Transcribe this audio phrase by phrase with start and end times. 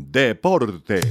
[0.00, 1.04] Deportes.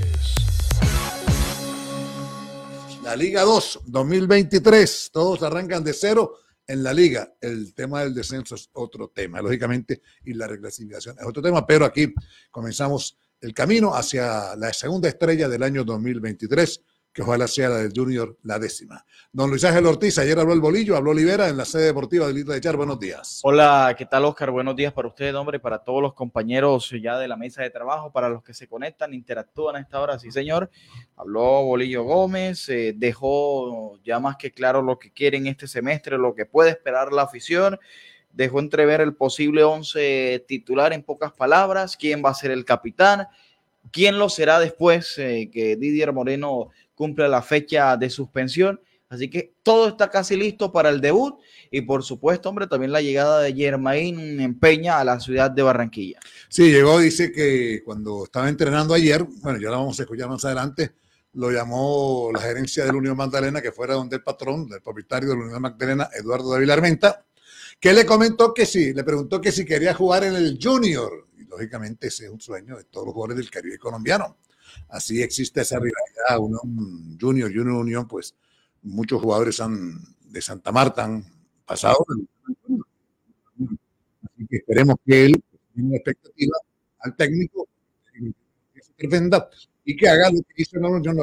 [3.04, 5.10] La Liga 2, 2023.
[5.12, 7.34] Todos arrancan de cero en la liga.
[7.42, 11.84] El tema del descenso es otro tema, lógicamente, y la reclasificación es otro tema, pero
[11.84, 12.13] aquí
[12.50, 16.81] comenzamos el camino hacia la segunda estrella del año 2023
[17.18, 19.04] que ojalá sea la del Junior la décima.
[19.31, 22.38] Don Luis Ángel Ortiz, ayer habló el bolillo, habló Olivera en la sede deportiva del
[22.38, 22.77] Isla de Char.
[22.77, 23.40] Buenos días.
[23.41, 24.52] Hola, ¿qué tal Oscar?
[24.52, 28.12] Buenos días para usted, hombre, para todos los compañeros ya de la mesa de trabajo,
[28.12, 30.70] para los que se conectan, interactúan a esta hora, sí señor.
[31.16, 36.20] Habló Bolillo Gómez, eh, dejó ya más que claro lo que quiere en este semestre,
[36.20, 37.80] lo que puede esperar la afición
[38.32, 43.27] dejó entrever el posible 11 titular en pocas palabras, quién va a ser el capitán,
[43.91, 48.82] quién lo será después eh, que Didier Moreno cumple la fecha de suspensión.
[49.08, 51.40] Así que todo está casi listo para el debut
[51.72, 56.20] y por supuesto, hombre, también la llegada de Germain Empeña a la ciudad de Barranquilla.
[56.50, 60.44] Sí, llegó, dice que cuando estaba entrenando ayer, bueno, ya la vamos a escuchar más
[60.44, 60.96] adelante,
[61.34, 65.36] lo llamó la gerencia del Unión Magdalena, que fuera donde el patrón, el propietario de
[65.36, 67.25] la Unión Magdalena, Eduardo David Armenta,
[67.80, 71.27] que le comentó que sí, le preguntó que si quería jugar en el Junior.
[71.38, 74.38] Y lógicamente ese es un sueño de todos los jugadores del Caribe colombiano.
[74.89, 78.36] Así existe esa rivalidad, Unión Junior, Junior Unión, pues
[78.81, 81.25] muchos jugadores han, de Santa Marta han
[81.66, 82.06] pasado.
[84.23, 85.44] Así que esperemos que él
[85.75, 86.58] tenga expectativa
[87.00, 87.67] al técnico
[88.98, 89.30] que se
[89.86, 91.17] y que haga lo que hizo la Unión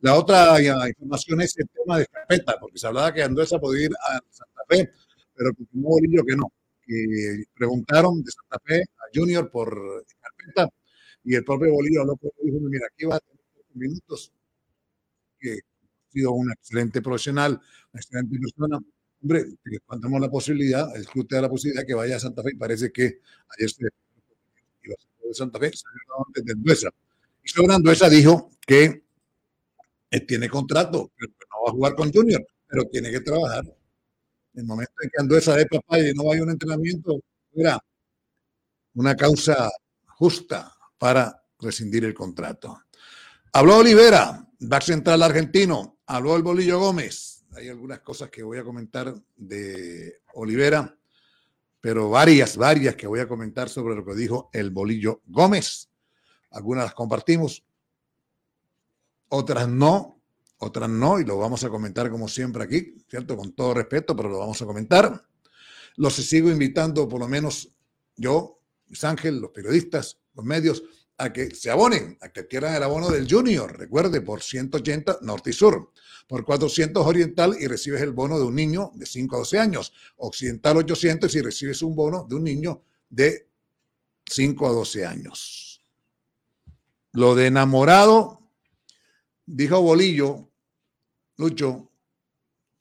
[0.00, 3.92] La otra información es el tema de carpeta, porque se hablaba que Anduesa podía ir
[4.08, 4.90] a Santa Fe,
[5.34, 6.52] pero confirmó Bolillo que no,
[6.84, 10.68] que preguntaron de Santa Fe a Junior por carpeta
[11.24, 13.40] y el propio Bolívar lo dijo, mira, aquí va a tener
[13.74, 14.32] minutos,
[15.38, 17.60] que ha sido un excelente profesional,
[17.92, 18.78] una excelente persona.
[19.22, 19.44] Hombre,
[19.86, 22.56] cuando la posibilidad, el club te da la posibilidad que vaya a Santa Fe y
[22.56, 23.20] parece que
[23.56, 23.84] ayer se
[24.82, 26.90] iba a de Santa Fe, salió antes de Anduesa.
[27.44, 29.04] Y sobre Anduesa dijo que
[30.10, 33.64] él tiene contrato, pero no va a jugar con Junior, pero tiene que trabajar.
[33.64, 37.20] En el momento en que Anduesa de papá y no a un entrenamiento,
[37.54, 37.78] era
[38.94, 39.70] una causa
[40.08, 42.84] justa, para rescindir el contrato.
[43.54, 45.98] Habló Olivera, back central argentino.
[46.06, 47.44] Habló el Bolillo Gómez.
[47.56, 50.96] Hay algunas cosas que voy a comentar de Olivera,
[51.80, 55.90] pero varias, varias que voy a comentar sobre lo que dijo el Bolillo Gómez.
[56.52, 57.64] Algunas las compartimos,
[59.26, 60.22] otras no,
[60.58, 63.36] otras no, y lo vamos a comentar como siempre aquí, ¿cierto?
[63.36, 65.20] Con todo respeto, pero lo vamos a comentar.
[65.96, 67.74] Los sigo invitando, por lo menos
[68.14, 70.82] yo, Luis Ángel, los periodistas, los medios
[71.18, 73.78] a que se abonen, a que adquieran el abono del Junior.
[73.78, 75.92] Recuerde, por 180 norte y sur,
[76.26, 79.92] por 400 oriental y recibes el bono de un niño de 5 a 12 años,
[80.16, 83.48] occidental 800 y recibes un bono de un niño de
[84.26, 85.80] 5 a 12 años.
[87.12, 88.40] Lo de enamorado,
[89.44, 90.48] dijo Bolillo,
[91.36, 91.90] Lucho,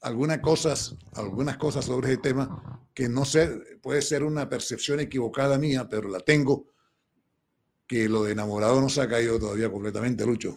[0.02, 5.58] algunas cosas, algunas cosas sobre ese tema que no sé, puede ser una percepción equivocada
[5.58, 6.68] mía, pero la tengo
[7.92, 10.56] que lo de enamorado no se ha caído todavía completamente, Lucho.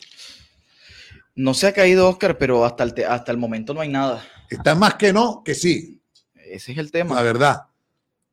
[1.34, 4.25] No se ha caído, Oscar, pero hasta el, hasta el momento no hay nada.
[4.49, 6.00] Está más que no, que sí.
[6.33, 7.17] Ese es el tema.
[7.17, 7.62] La verdad.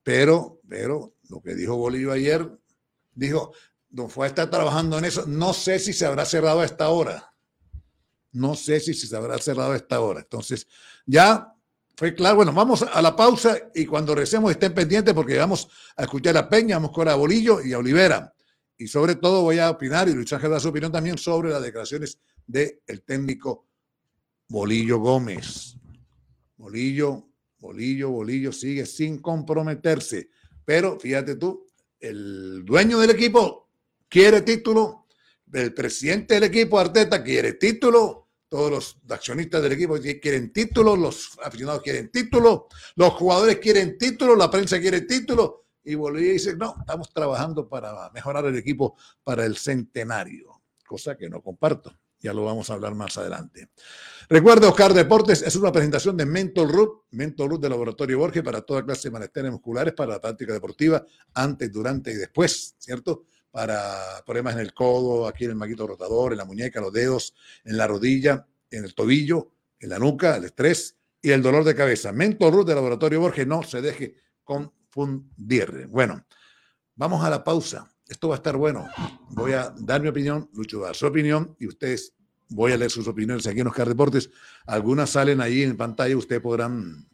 [0.03, 2.47] Pero, pero lo que dijo Bolívar ayer,
[3.15, 3.53] dijo,
[3.89, 5.25] don fue a estar trabajando en eso.
[5.25, 7.33] No sé si se habrá cerrado a esta hora.
[8.33, 10.19] No sé si se habrá cerrado a esta hora.
[10.19, 10.67] Entonces,
[11.07, 11.51] ya
[11.95, 12.35] fue claro.
[12.35, 16.47] Bueno, vamos a la pausa y cuando recemos estén pendientes porque vamos a escuchar a
[16.47, 18.31] Peña, vamos con a Bolillo y a Olivera
[18.81, 21.61] y sobre todo voy a opinar y Luis Ángel da su opinión también sobre las
[21.61, 23.67] declaraciones del técnico
[24.47, 25.75] Bolillo Gómez.
[26.57, 30.31] Bolillo, Bolillo, Bolillo sigue sin comprometerse.
[30.65, 31.67] Pero fíjate tú,
[31.99, 33.69] el dueño del equipo
[34.09, 35.05] quiere título,
[35.53, 41.37] el presidente del equipo, Arteta, quiere título, todos los accionistas del equipo quieren título, los
[41.43, 46.75] aficionados quieren título, los jugadores quieren título, la prensa quiere título, y Bolivia dice, no,
[46.79, 51.97] estamos trabajando para mejorar el equipo para el centenario, cosa que no comparto.
[52.19, 53.71] Ya lo vamos a hablar más adelante.
[54.29, 58.61] Recuerda, Oscar Deportes es una presentación de Mental Root, Mental Root de Laboratorio Borges para
[58.61, 61.03] toda clase de malestares musculares, para la práctica deportiva,
[61.33, 63.25] antes, durante y después, ¿cierto?
[63.49, 67.33] Para problemas en el codo, aquí en el maquito rotador, en la muñeca, los dedos,
[67.63, 71.73] en la rodilla, en el tobillo, en la nuca, el estrés y el dolor de
[71.73, 72.11] cabeza.
[72.11, 74.71] Mental Root de Laboratorio Borges, no se deje con
[75.89, 76.25] Bueno,
[76.95, 77.89] vamos a la pausa.
[78.07, 78.87] Esto va a estar bueno.
[79.29, 82.13] Voy a dar mi opinión, Lucho dar su opinión y ustedes
[82.49, 84.29] voy a leer sus opiniones aquí en Oscar Deportes.
[84.65, 87.07] Algunas salen ahí en pantalla, ustedes podrán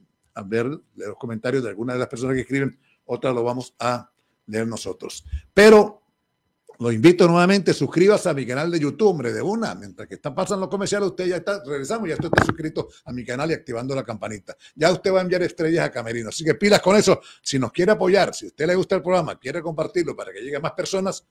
[0.46, 0.66] ver
[0.96, 4.12] los comentarios de algunas de las personas que escriben, otras lo vamos a
[4.48, 5.26] leer nosotros.
[5.54, 6.02] Pero
[6.80, 9.74] lo invito nuevamente, suscríbase a mi canal de YouTube, hombre, de una.
[9.76, 13.12] Mientras que están pasando los comerciales, usted ya está, regresamos, ya usted está suscrito a
[13.12, 14.56] mi canal y activando la campanita.
[14.76, 16.30] Ya usted va a enviar estrellas a Camerino.
[16.30, 17.20] Así que pilas con eso.
[17.42, 20.42] Si nos quiere apoyar, si a usted le gusta el programa, quiere compartirlo para que
[20.42, 21.26] llegue a más personas,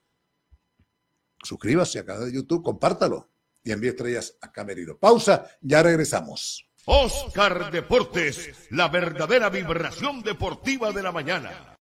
[1.43, 3.29] suscríbase a canal de YouTube, compártalo
[3.63, 4.97] y envíe estrellas a Camerino.
[4.99, 6.69] Pausa, ya regresamos.
[6.87, 11.76] Oscar Deportes, la verdadera vibración deportiva de la mañana.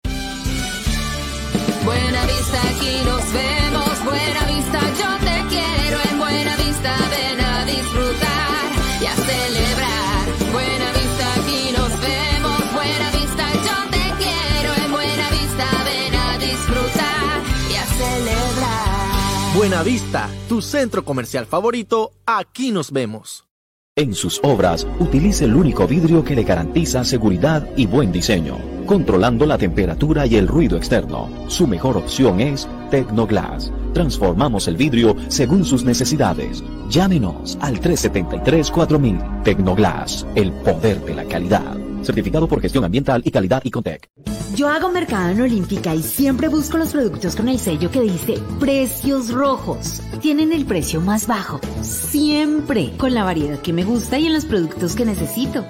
[1.85, 4.05] Buena vista, aquí nos vemos.
[4.05, 5.99] Buena vista, yo te quiero.
[6.11, 10.53] En Buena vista, ven a disfrutar y a celebrar.
[10.53, 12.73] Buena vista, aquí nos vemos.
[12.73, 14.75] Buena vista, yo te quiero.
[14.85, 19.57] En Buena vista, ven a disfrutar y a celebrar.
[19.57, 23.52] Buena Vista, tu centro comercial favorito, aquí nos vemos.
[23.95, 28.57] En sus obras, utilice el único vidrio que le garantiza seguridad y buen diseño,
[28.87, 31.29] controlando la temperatura y el ruido externo.
[31.49, 33.71] Su mejor opción es Tecnoglass.
[33.93, 36.65] Transformamos el vidrio según sus necesidades.
[36.89, 39.43] Llámenos al 373-4000.
[39.43, 41.77] Tecnoglass, el poder de la calidad.
[42.03, 44.11] Certificado por gestión ambiental y calidad y Contec.
[44.55, 48.35] Yo hago mercado en Olímpica y siempre busco los productos con el sello que dice
[48.61, 50.03] precios rojos.
[50.21, 54.45] Tienen el precio más bajo, siempre, con la variedad que me gusta y en los
[54.45, 55.65] productos que necesito.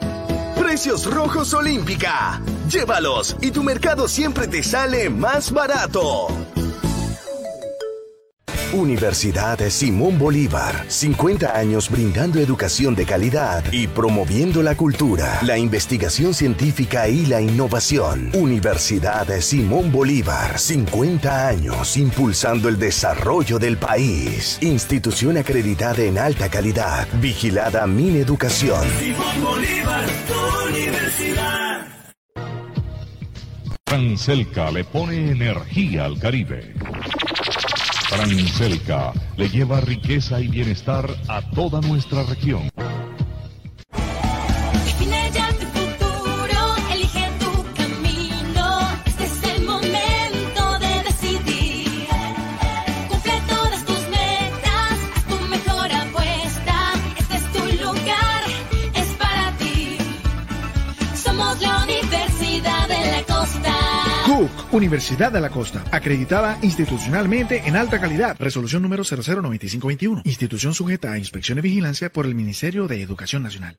[0.59, 2.41] Precios Rojos Olímpica.
[2.69, 6.29] Llévalos y tu mercado siempre te sale más barato.
[8.73, 10.87] Universidad Simón Bolívar.
[10.89, 17.43] 50 años brindando educación de calidad y promoviendo la cultura, la investigación científica y la
[17.43, 18.31] innovación.
[18.33, 20.59] Universidad Simón Bolívar.
[20.59, 24.59] 50 años impulsando el desarrollo del país.
[24.63, 27.07] Institución acreditada en alta calidad.
[27.21, 28.83] Vigilada Mineducación.
[28.99, 31.87] Simón Bolívar, tu universidad.
[33.85, 36.75] Transelca le pone energía al Caribe.
[38.13, 42.69] Transelca le lleva riqueza y bienestar a toda nuestra región.
[64.73, 68.37] Universidad de la Costa, acreditada institucionalmente en alta calidad.
[68.39, 70.23] Resolución número 009521.
[70.25, 73.79] Institución sujeta a inspección y vigilancia por el Ministerio de Educación Nacional.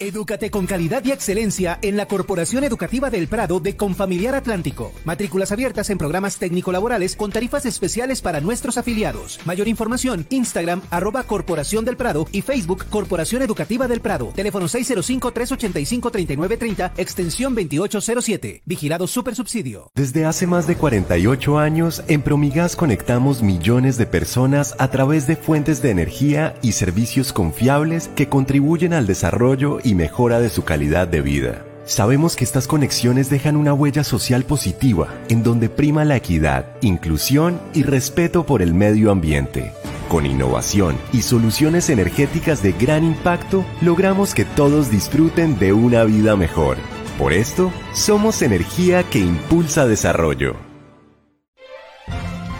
[0.00, 4.92] Edúcate con calidad y excelencia en la Corporación Educativa del Prado de Confamiliar Atlántico.
[5.04, 9.40] Matrículas abiertas en programas técnico-laborales con tarifas especiales para nuestros afiliados.
[9.44, 14.32] Mayor información, Instagram, arroba Corporación del Prado y Facebook Corporación Educativa del Prado.
[14.36, 18.62] Teléfono 605-385-3930, extensión 2807.
[18.66, 19.90] Vigilado Supersubsidio.
[19.96, 25.34] Desde hace más de 48 años, en Promigas conectamos millones de personas a través de
[25.34, 31.08] fuentes de energía y servicios confiables que contribuyen al desarrollo y mejora de su calidad
[31.08, 31.64] de vida.
[31.84, 37.58] Sabemos que estas conexiones dejan una huella social positiva, en donde prima la equidad, inclusión
[37.72, 39.72] y respeto por el medio ambiente.
[40.08, 46.36] Con innovación y soluciones energéticas de gran impacto, logramos que todos disfruten de una vida
[46.36, 46.76] mejor.
[47.18, 50.67] Por esto, somos energía que impulsa desarrollo.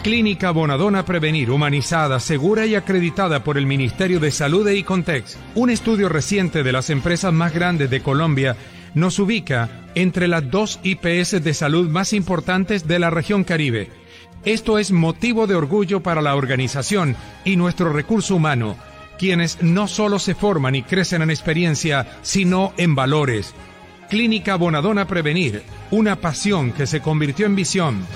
[0.03, 5.37] Clínica Bonadona Prevenir, humanizada, segura y acreditada por el Ministerio de Salud e Icontex.
[5.55, 8.55] Un estudio reciente de las empresas más grandes de Colombia
[8.93, 13.89] nos ubica entre las dos IPS de salud más importantes de la región Caribe.
[14.45, 18.77] Esto es motivo de orgullo para la organización y nuestro recurso humano,
[19.17, 23.53] quienes no solo se forman y crecen en experiencia, sino en valores.
[24.09, 28.07] Clínica Bonadona Prevenir, una pasión que se convirtió en visión.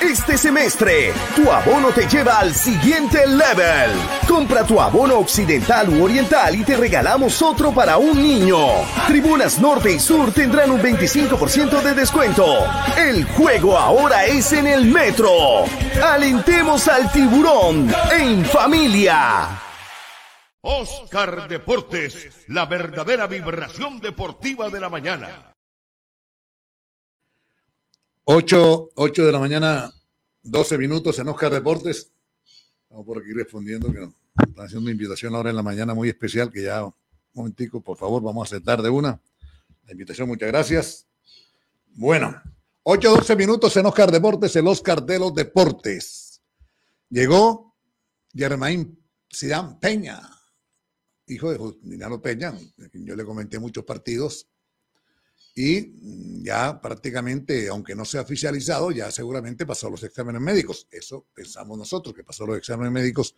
[0.00, 3.90] Este semestre, tu abono te lleva al siguiente level.
[4.28, 8.58] Compra tu abono occidental u oriental y te regalamos otro para un niño.
[9.06, 12.44] Tribunas Norte y Sur tendrán un 25% de descuento.
[12.98, 15.30] El juego ahora es en el metro.
[16.02, 19.48] Alentemos al tiburón en familia.
[20.60, 25.53] Oscar Deportes, la verdadera vibración deportiva de la mañana.
[28.26, 29.92] 8, 8 de la mañana,
[30.42, 32.10] 12 minutos en Oscar Deportes.
[32.82, 34.14] Estamos por aquí respondiendo que nos
[34.48, 36.94] están haciendo una invitación ahora en la mañana muy especial que ya, un
[37.34, 39.20] momentico, por favor, vamos a aceptar de una.
[39.84, 41.06] La invitación, muchas gracias.
[41.96, 42.34] Bueno,
[42.84, 46.40] 8, 12 minutos en Oscar Deportes, el Oscar de los Deportes.
[47.10, 47.76] Llegó
[48.34, 50.22] Germain Sidán Peña,
[51.26, 54.48] hijo de Dinaro Peña, a quien yo le comenté muchos partidos
[55.54, 60.88] y mm, ya prácticamente, aunque no sea oficializado, ya seguramente pasó los exámenes médicos.
[60.90, 63.34] Eso pensamos nosotros, que pasó los exámenes médicos,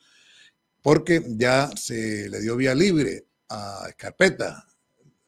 [0.82, 4.66] porque ya se le dio vía libre a Escarpeta.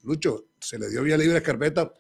[0.03, 1.93] Lucho, se le dio vía libre a Escarpeta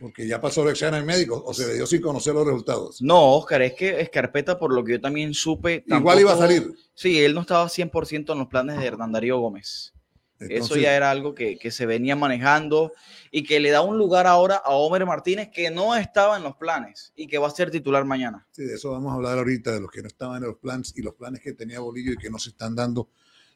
[0.00, 3.00] porque ya pasó los exámenes médicos o se le dio sin conocer los resultados.
[3.00, 5.84] No, Oscar, es que Escarpeta, por lo que yo también supe.
[5.86, 6.74] Igual iba a salir.
[6.94, 9.38] Sí, él no estaba 100% en los planes de Hernán Darío
[10.40, 12.92] Eso ya era algo que, que se venía manejando
[13.30, 16.56] y que le da un lugar ahora a Homer Martínez que no estaba en los
[16.56, 18.46] planes y que va a ser titular mañana.
[18.50, 20.92] Sí, de eso vamos a hablar ahorita, de los que no estaban en los planes
[20.96, 23.08] y los planes que tenía Bolillo y que no se están dando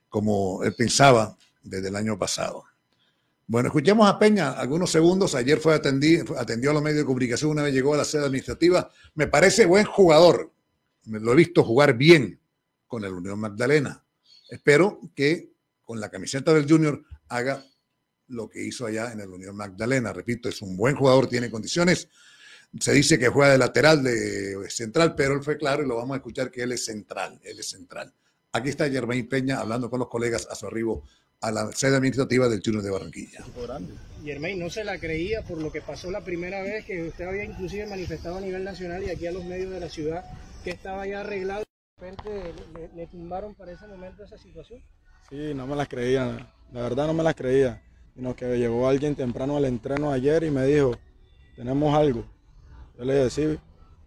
[0.08, 2.64] como él pensaba desde el año pasado.
[3.46, 5.34] Bueno, escuchemos a Peña algunos segundos.
[5.34, 8.24] Ayer fue fue- atendió a los medios de comunicación, una vez llegó a la sede
[8.26, 8.90] administrativa.
[9.14, 10.52] Me parece buen jugador.
[11.06, 12.38] Me lo he visto jugar bien
[12.86, 14.04] con el Unión Magdalena.
[14.50, 15.50] Espero que
[15.88, 17.64] con la camiseta del Junior haga
[18.26, 20.12] lo que hizo allá en el Unión Magdalena.
[20.12, 22.08] Repito, es un buen jugador, tiene condiciones.
[22.78, 26.12] Se dice que juega de lateral, de central, pero él fue claro y lo vamos
[26.14, 28.12] a escuchar que él es central, él es central.
[28.52, 31.04] Aquí está Germain Peña hablando con los colegas a su arribo
[31.40, 33.42] a la sede administrativa del Junior de Barranquilla.
[34.22, 37.44] Germain no se la creía por lo que pasó la primera vez que usted había
[37.44, 40.22] inclusive manifestado a nivel nacional y aquí a los medios de la ciudad
[40.64, 41.64] que estaba ya arreglado.
[41.98, 44.82] De repente le, le- tumbaron para ese momento esa situación.
[45.30, 47.82] Sí, no me las creía, la verdad no me las creía,
[48.14, 50.92] sino que llegó alguien temprano al entreno ayer y me dijo,
[51.54, 52.24] tenemos algo.
[52.96, 53.58] Yo le dije, sí,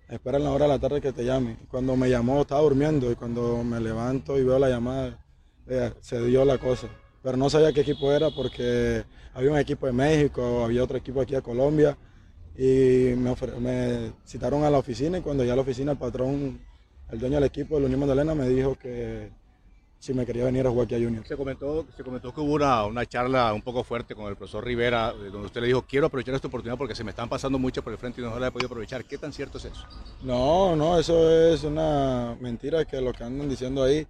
[0.09, 1.57] espera en la hora de la tarde que te llame.
[1.69, 5.23] Cuando me llamó estaba durmiendo y cuando me levanto y veo la llamada,
[5.67, 6.87] eh, se dio la cosa.
[7.21, 9.03] Pero no sabía qué equipo era porque
[9.35, 11.95] había un equipo de México, había otro equipo aquí de Colombia
[12.57, 16.59] y me, me citaron a la oficina y cuando ya a la oficina el patrón,
[17.11, 19.39] el dueño del equipo de la Unión Magdalena me dijo que
[20.01, 21.23] si me quería venir a jugar aquí a Junior.
[21.27, 24.65] Se comentó, se comentó que hubo una, una charla un poco fuerte con el profesor
[24.65, 27.59] Rivera, eh, donde usted le dijo, quiero aprovechar esta oportunidad porque se me están pasando
[27.59, 29.05] mucho por el frente y no la he podido aprovechar.
[29.05, 29.85] ¿Qué tan cierto es eso?
[30.23, 34.07] No, no, eso es una mentira que lo que andan diciendo ahí.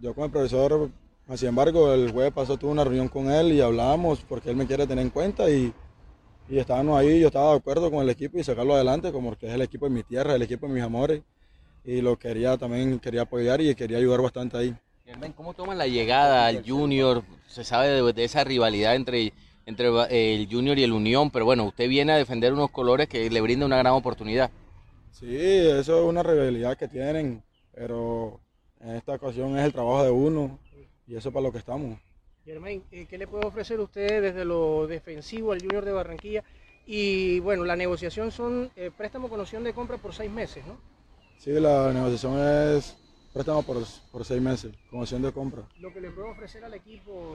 [0.00, 0.90] Yo con el profesor,
[1.36, 4.66] sin embargo, el jueves pasado tuve una reunión con él y hablamos porque él me
[4.66, 5.72] quiere tener en cuenta y,
[6.48, 9.46] y estábamos ahí, yo estaba de acuerdo con el equipo y sacarlo adelante como que
[9.46, 11.22] es el equipo de mi tierra, el equipo de mis amores
[11.84, 14.76] y lo quería también, quería apoyar y quería ayudar bastante ahí.
[15.10, 17.24] Germán, ¿cómo toman la llegada al Junior?
[17.48, 19.32] Se sabe de, de esa rivalidad entre,
[19.66, 23.08] entre eh, el Junior y el Unión, pero bueno, usted viene a defender unos colores
[23.08, 24.52] que le brinda una gran oportunidad.
[25.10, 27.42] Sí, eso es una rivalidad que tienen,
[27.74, 28.38] pero
[28.78, 30.60] en esta ocasión es el trabajo de uno
[31.08, 31.98] y eso es para lo que estamos.
[32.44, 36.44] Germain, eh, ¿qué le puede ofrecer usted desde lo defensivo al Junior de Barranquilla?
[36.86, 40.78] Y bueno, la negociación son eh, préstamo con opción de compra por seis meses, ¿no?
[41.36, 42.99] Sí, la negociación es
[43.32, 43.78] préstamo por,
[44.10, 45.62] por seis meses, con opción de compra.
[45.80, 47.34] Lo que le puedo ofrecer al equipo,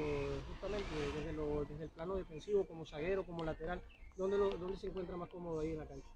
[0.50, 3.82] justamente desde, lo- desde el plano defensivo, como zaguero, como lateral,
[4.18, 6.08] ¿dónde, lo- dónde se encuentra más cómodo ahí en la cancha?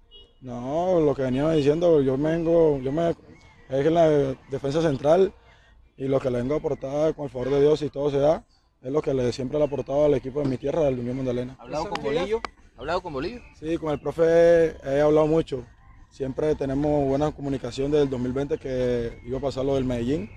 [0.42, 4.08] No, lo que venía diciendo, yo me vengo, yo me es en la
[4.50, 5.32] defensa central
[5.96, 8.18] y lo que le vengo a aportar con el favor de Dios y todo se
[8.18, 8.44] da,
[8.82, 11.18] es lo que le siempre le he aportado al equipo de mi tierra, del Unión
[11.18, 11.56] Magdalena.
[11.58, 12.40] ¿Ha hablado con Bolillo?
[12.76, 13.40] ¿Ha hablado con Bolillo?
[13.58, 15.64] Sí, con el profe he hablado mucho.
[16.10, 20.28] Siempre tenemos buena comunicación desde el 2020 que iba a pasar lo del Medellín.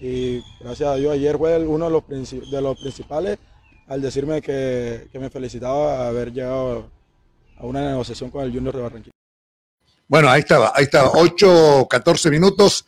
[0.00, 3.38] Y gracias a Dios, ayer fue uno de los, de los principales
[3.86, 6.90] al decirme que, que me felicitaba haber llegado
[7.56, 9.12] a una negociación con el Junior de Barranquilla.
[10.08, 12.86] Bueno, ahí estaba, ahí estaba, 8, 14 minutos.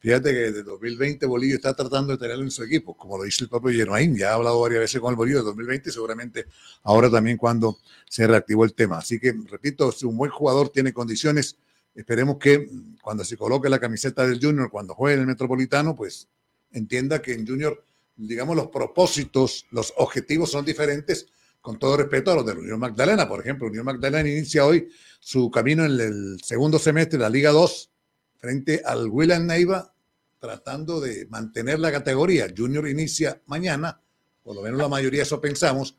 [0.00, 3.44] Fíjate que desde 2020 Bolillo está tratando de tenerlo en su equipo, como lo dice
[3.44, 6.46] el propio Germain, ya ha hablado varias veces con el Bolillo de 2020, seguramente
[6.84, 8.98] ahora también cuando se reactivó el tema.
[8.98, 11.56] Así que, repito, es un buen jugador, tiene condiciones.
[11.94, 12.68] Esperemos que
[13.02, 16.28] cuando se coloque la camiseta del Junior, cuando juegue en el Metropolitano, pues
[16.72, 17.84] entienda que en Junior,
[18.16, 21.26] digamos, los propósitos, los objetivos son diferentes,
[21.60, 23.28] con todo respeto a los de la Unión Magdalena.
[23.28, 27.50] Por ejemplo, Unión Magdalena inicia hoy su camino en el segundo semestre de la Liga
[27.50, 27.90] 2
[28.38, 29.92] frente al William Neiva,
[30.38, 32.46] tratando de mantener la categoría.
[32.56, 34.00] Junior inicia mañana,
[34.42, 35.98] por lo menos la mayoría eso pensamos,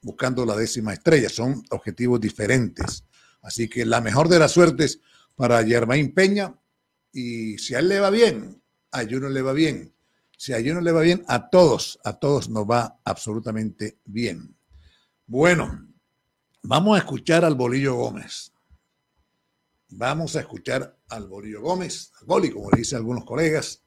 [0.00, 1.28] buscando la décima estrella.
[1.28, 3.04] Son objetivos diferentes.
[3.42, 5.00] Así que la mejor de las suertes
[5.34, 6.54] para Germain Peña.
[7.12, 9.92] Y si a él le va bien, a Junior le va bien.
[10.36, 14.56] Si a Junior le va bien, a todos, a todos nos va absolutamente bien.
[15.26, 15.88] Bueno,
[16.62, 18.52] vamos a escuchar al Bolillo Gómez.
[19.90, 23.82] Vamos a escuchar al Bolillo Gómez, al Boli, como le dicen algunos colegas,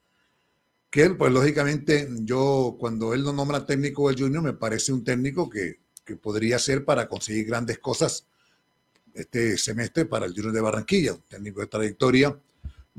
[0.90, 5.04] que él, pues lógicamente, yo cuando él lo nombra técnico del Junior, me parece un
[5.04, 8.28] técnico que, que podría ser para conseguir grandes cosas
[9.16, 12.38] este semestre para el Junior de Barranquilla, un técnico de trayectoria.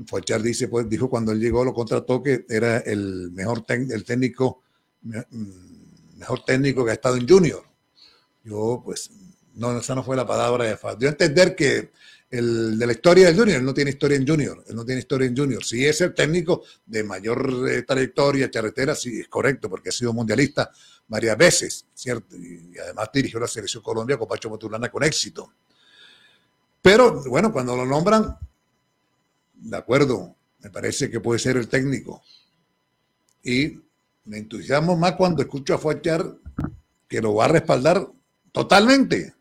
[0.05, 4.63] Fuachar dice, pues dijo cuando él llegó, lo contrató que era el mejor el técnico,
[5.01, 7.63] mm, mejor técnico que ha estado en Junior.
[8.43, 9.11] Yo, pues,
[9.55, 10.95] no, esa no fue la palabra de Fa.
[10.95, 11.91] Dio a entender que
[12.29, 15.01] el de la historia del Junior, él no tiene historia en Junior, él no tiene
[15.01, 15.63] historia en Junior.
[15.63, 20.13] Si es el técnico de mayor eh, trayectoria, charretera, sí es correcto, porque ha sido
[20.13, 20.71] mundialista
[21.07, 22.35] varias veces, ¿cierto?
[22.35, 25.53] Y, y además dirigió la selección Colombia con Pacho Motulana con éxito.
[26.87, 28.39] Pero bueno, cuando lo nombran,
[29.55, 32.23] de acuerdo, me parece que puede ser el técnico.
[33.43, 33.81] Y
[34.23, 36.37] me entusiasmo más cuando escucho a Fuachar
[37.09, 38.09] que lo va a respaldar
[38.53, 39.35] totalmente.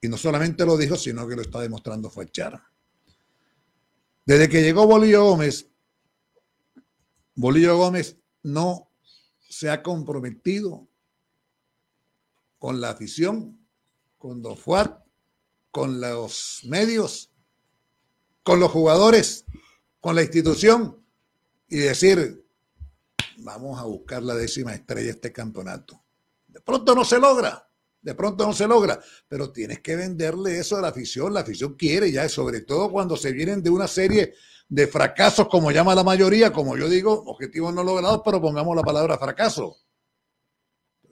[0.00, 2.62] Y no solamente lo dijo, sino que lo está demostrando Fuachar.
[4.24, 5.68] Desde que llegó Bolillo Gómez,
[7.34, 8.92] Bolillo Gómez no
[9.40, 10.86] se ha comprometido
[12.60, 13.58] con la afición,
[14.18, 15.05] con Don Fuat,
[15.76, 17.30] con los medios,
[18.42, 19.44] con los jugadores,
[20.00, 21.04] con la institución
[21.68, 22.46] y decir,
[23.36, 26.02] vamos a buscar la décima estrella de este campeonato.
[26.46, 27.68] De pronto no se logra,
[28.00, 31.34] de pronto no se logra, pero tienes que venderle eso a la afición.
[31.34, 34.32] La afición quiere ya, sobre todo cuando se vienen de una serie
[34.70, 38.82] de fracasos, como llama la mayoría, como yo digo, objetivos no logrados, pero pongamos la
[38.82, 39.76] palabra fracaso.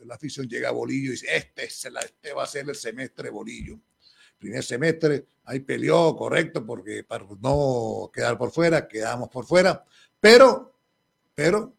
[0.07, 3.79] La afición llega a Bolillo y dice, este, este va a ser el semestre Bolillo.
[4.45, 9.83] Primer semestre, ahí peleó, correcto, porque para no quedar por fuera, quedamos por fuera,
[10.21, 10.77] pero,
[11.35, 11.73] pero,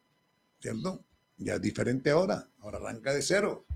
[0.60, 1.04] ¿cierto?
[1.38, 3.68] Ya es diferente ahora, ahora arranca de cero,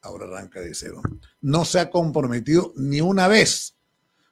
[0.00, 1.02] ahora arranca de cero.
[1.42, 3.76] No se ha comprometido ni una vez.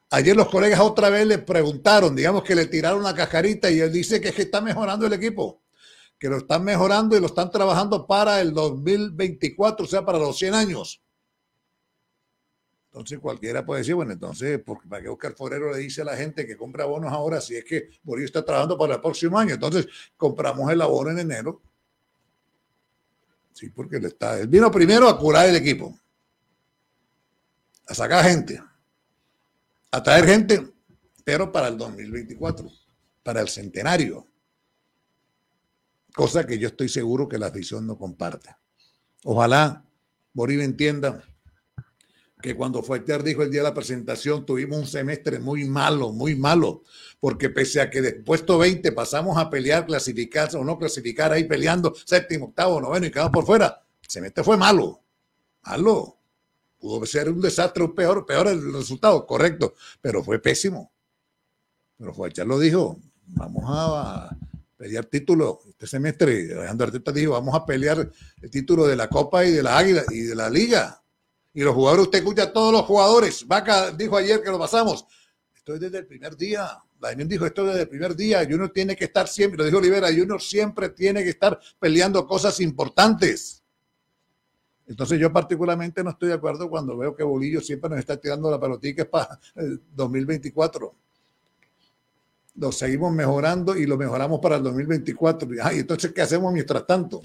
[0.09, 3.93] Ayer los colegas otra vez le preguntaron, digamos que le tiraron una cascarita y él
[3.93, 5.61] dice que es que está mejorando el equipo,
[6.17, 10.35] que lo están mejorando y lo están trabajando para el 2024, o sea, para los
[10.35, 11.03] 100 años.
[12.97, 16.17] Entonces cualquiera puede decir, bueno, entonces, porque ¿para qué Oscar Forero le dice a la
[16.17, 19.53] gente que compra abonos ahora si es que Bolillo está trabajando para el próximo año?
[19.53, 21.61] Entonces compramos el abono en enero.
[23.53, 24.39] Sí, porque él está.
[24.39, 25.95] Él vino primero a curar el equipo,
[27.87, 28.59] a sacar gente,
[29.91, 30.67] a traer gente,
[31.23, 32.67] pero para el 2024,
[33.21, 34.25] para el centenario.
[36.15, 38.55] Cosa que yo estoy seguro que la afición no comparte.
[39.23, 39.85] Ojalá
[40.33, 41.23] Bolívar entienda
[42.41, 46.35] que cuando Fuerter dijo el día de la presentación, tuvimos un semestre muy malo, muy
[46.35, 46.83] malo,
[47.19, 51.45] porque pese a que del puesto 20 pasamos a pelear, clasificar o no clasificar, ahí
[51.45, 55.01] peleando séptimo, octavo, noveno y quedamos por fuera, el semestre fue malo,
[55.63, 56.13] malo.
[56.79, 60.91] Pudo ser un desastre, un peor, peor el resultado, correcto, pero fue pésimo.
[61.97, 64.29] Pero Fuerter lo dijo, vamos a
[64.77, 65.61] pelear título.
[65.67, 69.63] Este semestre, Alejandro Arteta dijo, vamos a pelear el título de la Copa y de
[69.63, 71.01] la Águila y de la Liga.
[71.57, 73.47] Y los jugadores, usted escucha a todos los jugadores.
[73.47, 75.07] Vaca dijo ayer que lo pasamos.
[75.55, 76.69] Esto es desde el primer día.
[76.99, 78.43] Daniel dijo esto desde el primer día.
[78.43, 82.59] Junior tiene que estar siempre, lo dijo Olivera, Junior siempre tiene que estar peleando cosas
[82.59, 83.63] importantes.
[84.85, 88.51] Entonces yo particularmente no estoy de acuerdo cuando veo que Bolillo siempre nos está tirando
[88.51, 90.93] la pelotica para el 2024.
[92.53, 95.49] Lo seguimos mejorando y lo mejoramos para el 2024.
[95.63, 97.23] Ay, entonces, ¿qué hacemos mientras tanto?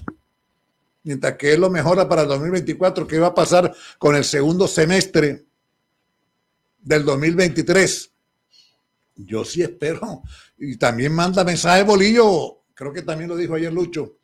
[1.03, 4.67] Mientras que él lo mejora para el 2024, ¿qué va a pasar con el segundo
[4.67, 5.45] semestre
[6.79, 8.11] del 2023?
[9.15, 10.23] Yo sí espero.
[10.57, 14.17] Y también manda mensaje Bolillo, creo que también lo dijo ayer Lucho,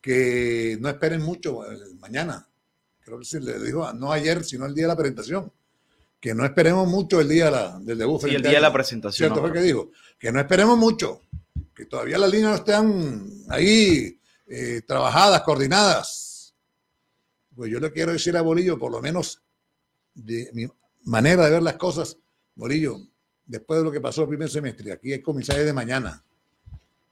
[0.00, 2.46] que no esperen mucho eh, mañana.
[3.00, 5.50] Creo que se le dijo, no ayer, sino el día de la presentación.
[6.20, 8.20] Que no esperemos mucho el día de la- del debut.
[8.22, 9.90] Sí, el día de la presentación, ¿Cierto fue que dijo?
[10.18, 11.22] Que no esperemos mucho.
[11.74, 14.17] Que todavía las líneas no están ahí
[14.48, 16.54] eh, trabajadas, coordinadas.
[17.54, 19.42] Pues yo le quiero decir a Bolillo, por lo menos
[20.14, 20.66] de mi
[21.04, 22.16] manera de ver las cosas,
[22.54, 22.98] Bolillo,
[23.44, 26.24] después de lo que pasó el primer semestre, aquí hay comisario de mañana,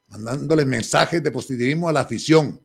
[0.09, 2.61] mandándole mensajes de positivismo a la afición.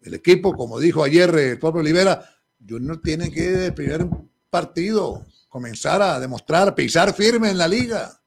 [0.00, 2.28] El equipo, como dijo ayer eh, el propio Olivera,
[2.66, 4.08] Junior tiene que desde el primer
[4.50, 8.20] partido comenzar a demostrar, pisar firme en la liga.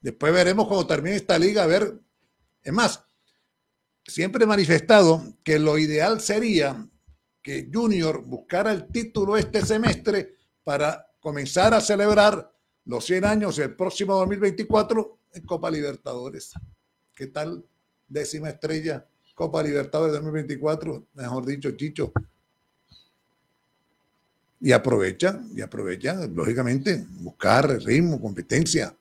[0.00, 2.00] Después veremos cuando termine esta liga, a ver.
[2.62, 3.02] Es más,
[4.10, 6.86] siempre he manifestado que lo ideal sería
[7.42, 12.52] que Junior buscara el título este semestre para comenzar a celebrar
[12.84, 16.52] los 100 años el próximo 2024 en Copa Libertadores.
[17.14, 17.64] ¿Qué tal?
[18.08, 22.12] Décima estrella, Copa Libertadores 2024, mejor dicho, Chicho.
[24.60, 28.94] Y aprovecha, y aprovecha, lógicamente, buscar ritmo, competencia,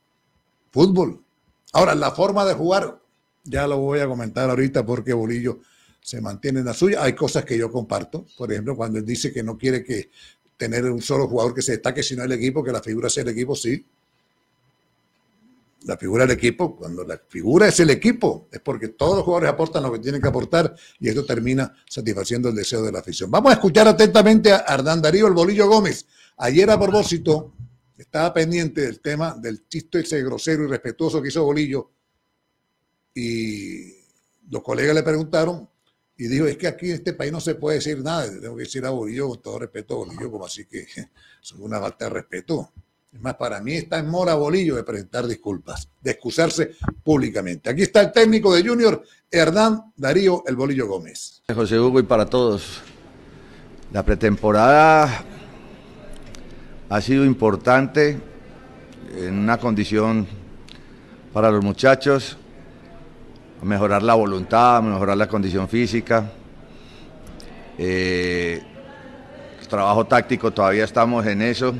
[0.72, 1.22] fútbol.
[1.74, 3.02] Ahora, la forma de jugar,
[3.50, 5.60] ya lo voy a comentar ahorita porque Bolillo
[6.02, 7.04] se mantiene en la suya.
[7.04, 8.26] Hay cosas que yo comparto.
[8.38, 10.10] Por ejemplo, cuando él dice que no quiere que
[10.56, 13.30] tener un solo jugador que se destaque, sino el equipo, que la figura sea el
[13.30, 13.84] equipo, sí.
[15.86, 19.50] La figura del equipo, cuando la figura es el equipo, es porque todos los jugadores
[19.50, 23.32] aportan lo que tienen que aportar y esto termina satisfaciendo el deseo de la afición.
[23.32, 26.06] Vamos a escuchar atentamente a Ardán Darío, el Bolillo Gómez.
[26.38, 27.54] Ayer a propósito,
[27.98, 31.92] estaba pendiente del tema del chiste ese grosero y respetuoso que hizo Bolillo
[33.20, 33.96] y
[34.50, 35.70] los colegas le preguntaron
[36.18, 38.64] y dijo, es que aquí en este país no se puede decir nada, tengo que
[38.64, 40.82] decir a Bolillo con todo respeto a Bolillo, como así que
[41.42, 42.72] es una falta de respeto.
[43.12, 46.72] Es más, para mí está en mora Bolillo de presentar disculpas, de excusarse
[47.04, 47.70] públicamente.
[47.70, 49.02] Aquí está el técnico de Junior,
[49.32, 51.42] Hernán Darío El Bolillo Gómez.
[51.54, 52.82] José Hugo y para todos.
[53.92, 55.24] La pretemporada
[56.90, 58.20] ha sido importante
[59.16, 60.28] en una condición
[61.34, 62.38] para los muchachos,
[63.62, 66.32] mejorar la voluntad, mejorar la condición física.
[67.78, 68.62] Eh,
[69.70, 71.76] trabajo táctico, todavía estamos en eso.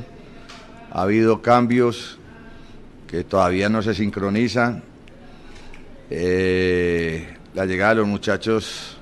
[0.92, 2.18] Ha habido cambios
[3.06, 4.82] que todavía no se sincronizan.
[6.08, 8.96] Eh, la llegada de los muchachos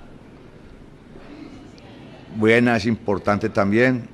[2.36, 4.08] buena es importante también.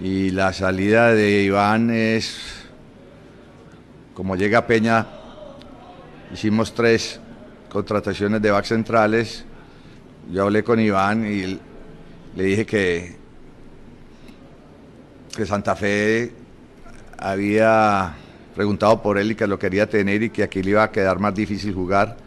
[0.00, 2.38] Y la salida de Iván es,
[4.14, 5.06] como llega Peña,
[6.32, 7.20] hicimos tres
[7.72, 9.46] contrataciones de back centrales.
[10.30, 11.58] Yo hablé con Iván y
[12.36, 13.16] le dije que,
[15.34, 16.32] que Santa Fe
[17.16, 18.14] había
[18.54, 21.18] preguntado por él y que lo quería tener y que aquí le iba a quedar
[21.18, 22.18] más difícil jugar,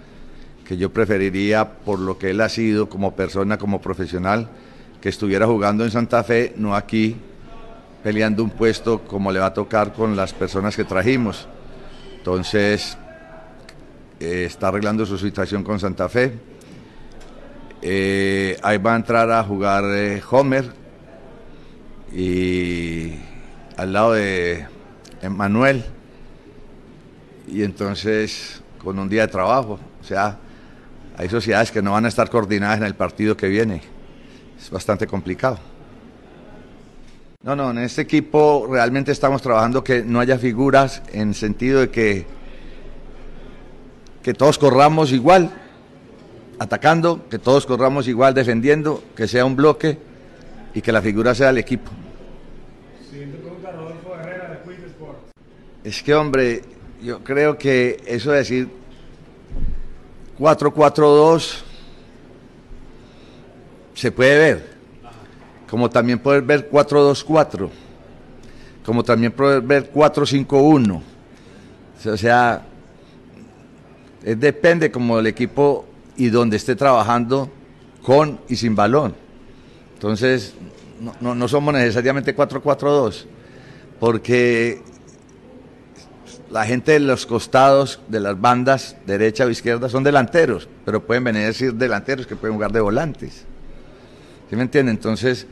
[0.68, 4.50] que yo preferiría por lo que él ha sido como persona, como profesional,
[5.00, 7.18] que estuviera jugando en Santa Fe, no aquí
[8.04, 11.48] peleando un puesto como le va a tocar con las personas que trajimos.
[12.18, 12.98] Entonces,
[14.26, 16.34] está arreglando su situación con Santa Fe.
[17.82, 20.72] Eh, ahí va a entrar a jugar eh, Homer
[22.14, 23.14] y
[23.78, 24.66] al lado de
[25.30, 25.84] Manuel.
[27.48, 30.38] Y entonces, con un día de trabajo, o sea,
[31.18, 33.82] hay sociedades que no van a estar coordinadas en el partido que viene.
[34.60, 35.60] Es bastante complicado.
[37.44, 41.90] No, no, en este equipo realmente estamos trabajando que no haya figuras en sentido de
[41.92, 42.26] que,
[44.26, 45.52] que todos corramos igual,
[46.58, 50.00] atacando, que todos corramos igual defendiendo, que sea un bloque
[50.74, 51.92] y que la figura sea el equipo.
[55.84, 56.64] Es que, hombre,
[57.04, 58.68] yo creo que eso de decir
[60.40, 61.58] 4-4-2
[63.94, 64.76] se puede ver
[65.70, 67.70] como también poder ver 4-2-4,
[68.84, 71.02] como también poder ver 4-5-1.
[72.08, 72.66] O sea,
[74.26, 75.86] es depende como el equipo
[76.18, 77.50] y donde esté trabajando
[78.02, 79.16] con y sin balón.
[79.94, 80.56] Entonces,
[81.00, 83.26] no, no, no somos necesariamente 4-4-2,
[84.00, 84.82] porque
[86.50, 91.24] la gente de los costados de las bandas, derecha o izquierda, son delanteros, pero pueden
[91.24, 93.46] venir a decir delanteros que pueden jugar de volantes.
[94.50, 94.96] ¿Sí me entienden?
[94.96, 95.46] Entonces,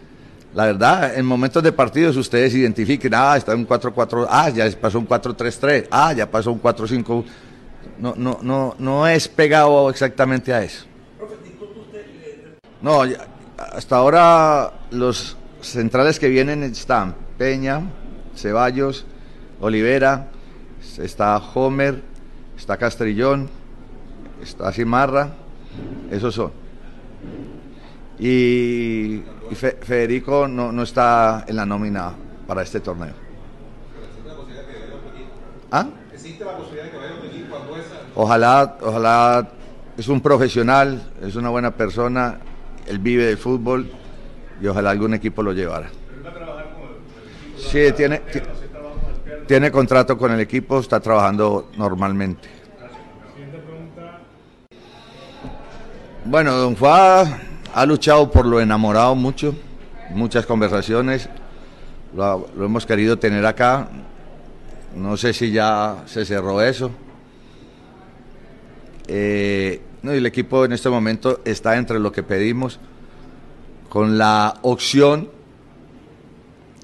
[0.55, 4.97] la verdad, en momentos de partidos ustedes identifiquen, ah, está un 4-4, ah, ya pasó
[4.97, 7.23] un 4-3-3, ah, ya pasó un 4-5.
[7.99, 10.85] No, no, no, no es pegado exactamente a eso.
[12.81, 13.01] No,
[13.57, 17.81] hasta ahora los centrales que vienen están Peña,
[18.35, 19.05] Ceballos,
[19.61, 20.27] Olivera,
[20.97, 22.01] está Homer,
[22.57, 23.49] está Castrillón,
[24.41, 25.29] está Cimarra,
[26.11, 26.51] esos son.
[28.19, 32.13] Y, y Fe- Federico no, no está en la nómina
[32.45, 33.13] para este torneo.
[35.71, 35.87] ¿Ah?
[36.13, 38.01] ¿Existe la posibilidad de que vaya a venir cuando esa...
[38.15, 39.47] Ojalá, ojalá
[39.97, 42.37] es un profesional, es una buena persona,
[42.87, 43.89] él vive del fútbol
[44.61, 45.89] y ojalá algún equipo lo llevara.
[47.57, 48.39] Sí, tiene, ti-
[49.47, 52.47] tiene contrato con el equipo, está trabajando normalmente.
[56.25, 57.23] Bueno, Don Fa
[57.73, 59.55] ha luchado por lo enamorado mucho,
[60.11, 61.27] muchas conversaciones,
[62.15, 63.87] lo hemos querido tener acá.
[64.95, 66.91] No sé si ya se cerró eso.
[69.15, 72.79] Eh, no, el equipo en este momento está entre lo que pedimos,
[73.87, 75.29] con la opción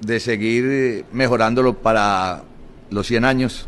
[0.00, 2.44] de seguir eh, mejorándolo para
[2.90, 3.66] los 100 años.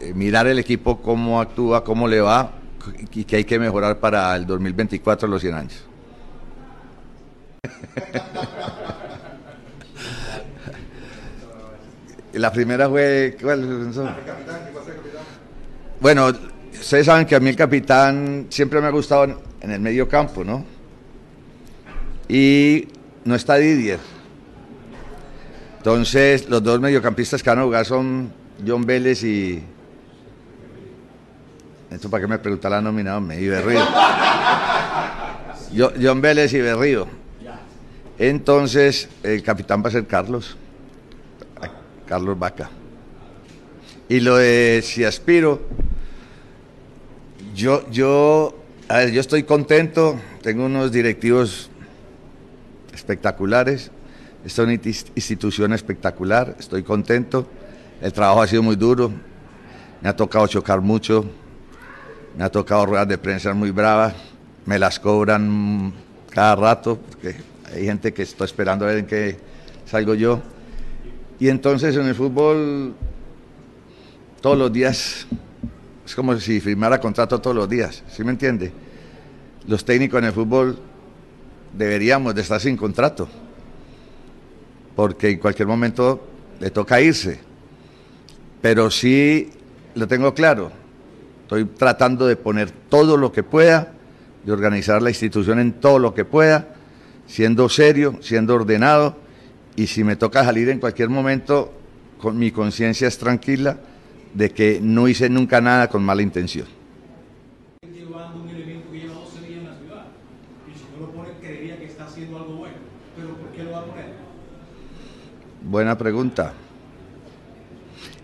[0.00, 2.54] Eh, mirar el equipo cómo actúa, cómo le va
[3.12, 5.84] y que hay que mejorar para el 2024 los 100 años.
[12.32, 13.36] La primera fue.
[13.40, 13.92] ¿cuál?
[16.00, 16.32] Bueno,
[16.84, 19.24] ustedes saben que a mí el capitán siempre me ha gustado
[19.60, 20.64] en, el medio campo, ¿no?
[22.28, 22.88] Y
[23.24, 23.98] no está Didier.
[25.78, 28.30] Entonces, los dos mediocampistas que van a jugar son
[28.66, 29.62] John Vélez y.
[31.90, 33.80] Esto para qué me pregunta la nominada, me y Berrío.
[35.74, 37.06] John Vélez y Berrío.
[38.18, 40.56] Entonces, el capitán va a ser Carlos.
[42.06, 42.68] Carlos Vaca.
[44.08, 45.62] Y lo de si aspiro,
[47.54, 48.54] yo, yo,
[48.88, 51.70] yo estoy contento, tengo unos directivos
[52.92, 53.90] espectaculares,
[54.44, 57.46] es una institución espectacular, estoy contento,
[58.02, 59.12] el trabajo ha sido muy duro,
[60.02, 61.24] me ha tocado chocar mucho,
[62.36, 64.14] me ha tocado ruedas de prensa muy bravas,
[64.66, 65.92] me las cobran
[66.30, 67.36] cada rato, porque
[67.72, 69.38] hay gente que está esperando a ver en qué
[69.86, 70.42] salgo yo.
[71.38, 72.94] Y entonces en el fútbol,
[74.40, 75.26] todos los días,
[76.06, 78.72] es como si firmara contrato todos los días, ¿sí me entiende?
[79.66, 80.78] Los técnicos en el fútbol
[81.72, 83.28] deberíamos de estar sin contrato,
[84.94, 86.28] porque en cualquier momento
[86.60, 87.40] le toca irse.
[88.60, 89.50] Pero sí
[89.94, 90.70] lo tengo claro,
[91.42, 93.92] estoy tratando de poner todo lo que pueda,
[94.44, 96.74] de organizar la institución en todo lo que pueda,
[97.26, 99.16] siendo serio, siendo ordenado,
[99.76, 101.72] y si me toca salir en cualquier momento,
[102.18, 103.78] con mi conciencia es tranquila
[104.34, 106.66] de que no hice nunca nada con mala intención.
[107.82, 110.06] llevando un elemento que lleva 12 días en la ciudad.
[110.68, 112.74] Y si no lo pone, creería que está haciendo algo bueno.
[113.16, 114.06] Pero ¿por qué lo va a poner?
[115.62, 116.52] Buena pregunta.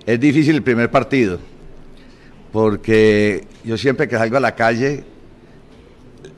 [0.05, 1.39] Es difícil el primer partido,
[2.53, 5.05] porque yo siempre que salgo a la calle,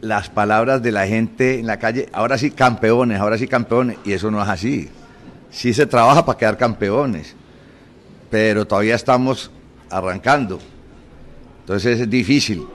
[0.02, 4.12] las palabras de la gente en la calle, ahora sí campeones, ahora sí campeones, y
[4.12, 4.90] eso no es así.
[5.50, 7.34] Sí se trabaja para quedar campeones,
[8.30, 9.50] pero todavía estamos
[9.92, 10.58] arrancando.
[11.60, 12.66] Entonces es difícil,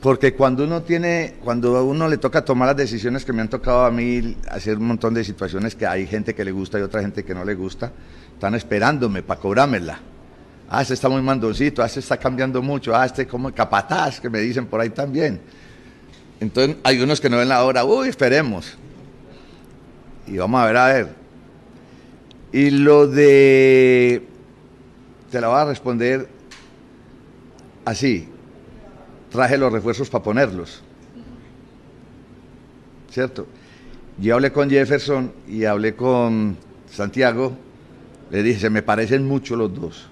[0.00, 3.48] porque cuando uno tiene, cuando a uno le toca tomar las decisiones que me han
[3.48, 6.82] tocado a mí, hacer un montón de situaciones que hay gente que le gusta y
[6.82, 7.92] otra gente que no le gusta,
[8.32, 9.98] están esperándome para cobrármela.
[10.68, 14.30] Ah, este está muy mandoncito, ah, este está cambiando mucho, ah, este como capataz, que
[14.30, 15.40] me dicen por ahí también.
[16.40, 18.76] Entonces hay unos que no ven la hora, uy, esperemos.
[20.26, 21.08] Y vamos a ver, a ver.
[22.52, 24.26] Y lo de,
[25.30, 26.33] te la voy a responder
[27.84, 28.28] así,
[29.30, 30.82] traje los refuerzos para ponerlos.
[33.10, 33.46] ¿Cierto?
[34.18, 36.56] Yo hablé con Jefferson y hablé con
[36.90, 37.56] Santiago,
[38.30, 40.08] le dije, se me parecen mucho los dos.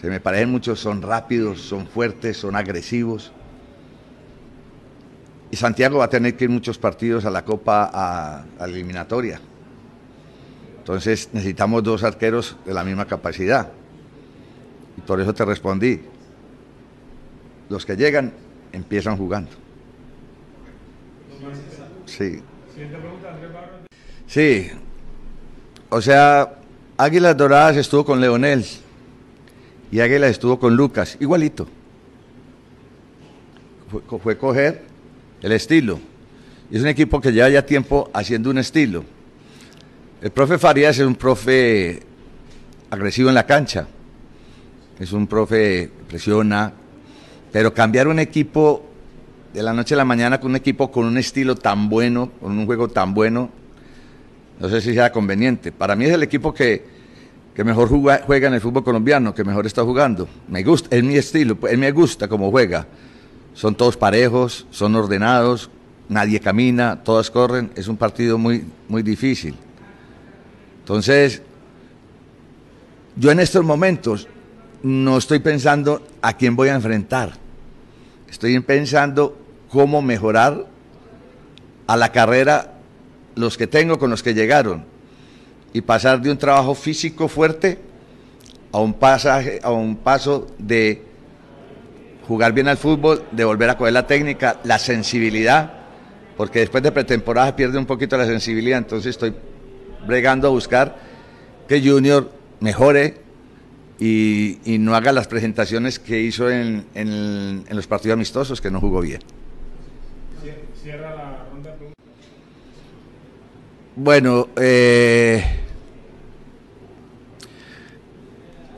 [0.00, 3.32] Se me parecen mucho, son rápidos, son fuertes, son agresivos.
[5.50, 9.40] Y Santiago va a tener que ir muchos partidos a la Copa, a, a eliminatoria.
[10.78, 13.72] Entonces necesitamos dos arqueros de la misma capacidad.
[14.98, 16.00] Y por eso te respondí.
[17.68, 18.32] Los que llegan
[18.72, 19.50] empiezan jugando.
[22.06, 22.40] Sí.
[24.26, 24.70] Sí.
[25.90, 26.58] O sea,
[26.96, 28.64] Águilas Doradas estuvo con Leonel
[29.92, 31.66] y Águilas estuvo con Lucas, igualito.
[33.90, 34.82] Fue, co- fue coger
[35.40, 35.98] el estilo.
[36.70, 39.04] Es un equipo que lleva ya tiempo haciendo un estilo.
[40.20, 42.00] El profe Farías es un profe
[42.90, 43.86] agresivo en la cancha.
[44.98, 46.72] Es un profe presiona.
[47.52, 48.84] Pero cambiar un equipo
[49.52, 52.58] de la noche a la mañana con un equipo con un estilo tan bueno, con
[52.58, 53.50] un juego tan bueno,
[54.60, 55.72] no sé si sea conveniente.
[55.72, 56.84] Para mí es el equipo que,
[57.54, 60.28] que mejor juega en el fútbol colombiano, que mejor está jugando.
[60.48, 62.86] Me gusta, es mi estilo, él me gusta cómo juega.
[63.54, 65.70] Son todos parejos, son ordenados,
[66.08, 67.70] nadie camina, todos corren.
[67.74, 69.54] Es un partido muy, muy difícil.
[70.80, 71.42] Entonces,
[73.16, 74.28] yo en estos momentos
[74.82, 77.32] no estoy pensando a quién voy a enfrentar.
[78.28, 79.36] Estoy pensando
[79.68, 80.66] cómo mejorar
[81.86, 82.74] a la carrera
[83.34, 84.84] los que tengo con los que llegaron
[85.72, 87.78] y pasar de un trabajo físico fuerte
[88.72, 91.02] a un pasaje a un paso de
[92.26, 95.72] jugar bien al fútbol, de volver a coger la técnica, la sensibilidad,
[96.36, 99.34] porque después de pretemporada pierde un poquito la sensibilidad, entonces estoy
[100.06, 100.96] bregando a buscar
[101.66, 103.27] que Junior mejore
[103.98, 108.70] y, y no haga las presentaciones que hizo en, en- en los partidos amistosos, que
[108.70, 109.20] no jugó bien.
[110.82, 112.04] Cierra la ronda de preguntas.
[113.96, 115.44] Bueno, eh,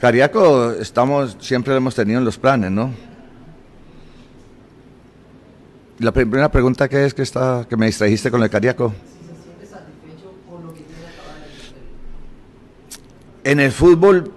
[0.00, 2.90] Cariaco, estamos, siempre lo hemos tenido en los planes, ¿no?
[5.98, 8.94] La primera pregunta que es que está, que me distrajiste con el Cariaco.
[13.44, 14.32] En el fútbol,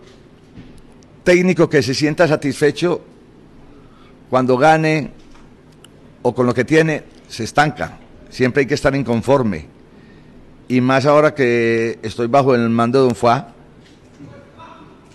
[1.24, 3.02] técnico que se sienta satisfecho
[4.30, 5.12] cuando gane
[6.22, 7.98] o con lo que tiene, se estanca.
[8.30, 9.68] Siempre hay que estar inconforme.
[10.68, 13.50] Y más ahora que estoy bajo el mando de Don Fuá,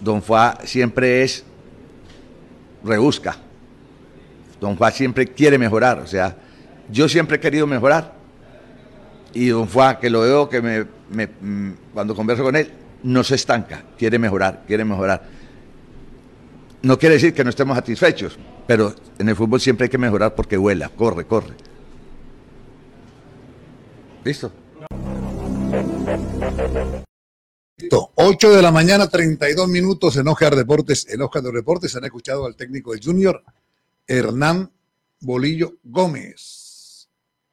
[0.00, 1.44] Don Fuá siempre es
[2.84, 3.36] rebusca.
[4.60, 5.98] Don Fuá siempre quiere mejorar.
[6.00, 6.36] O sea,
[6.90, 8.14] yo siempre he querido mejorar.
[9.34, 12.70] Y Don Fuá, que lo veo que me, me- mm, cuando converso con él,
[13.02, 15.22] no se estanca, quiere mejorar, quiere mejorar.
[16.82, 20.34] No quiere decir que no estemos satisfechos, pero en el fútbol siempre hay que mejorar
[20.34, 21.54] porque vuela, corre, corre.
[24.24, 24.52] ¿Listo?
[27.76, 28.12] Listo.
[28.14, 31.06] 8 de la mañana, 32 minutos en Oscar Deportes.
[31.08, 33.42] En Oscar de Deportes han escuchado al técnico del Junior,
[34.06, 34.70] Hernán
[35.20, 37.08] Bolillo Gómez.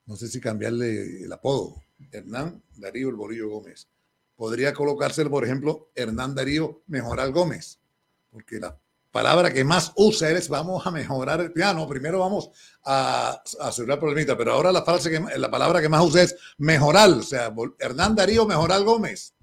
[0.05, 1.81] No sé si cambiarle el apodo.
[2.11, 3.87] Hernán Darío el Bolillo Gómez.
[4.35, 7.79] Podría colocarse, por ejemplo, Hernán Darío Mejoral Gómez.
[8.31, 8.77] Porque la
[9.15, 11.87] palabra que más usa es vamos a mejorar el piano.
[11.87, 12.51] Primero vamos
[12.83, 16.35] a, a asegurar problemita, pero ahora la, frase que, la palabra que más usa es
[16.57, 17.19] mejoral.
[17.19, 19.33] O sea, Hernán Darío Mejoral Gómez.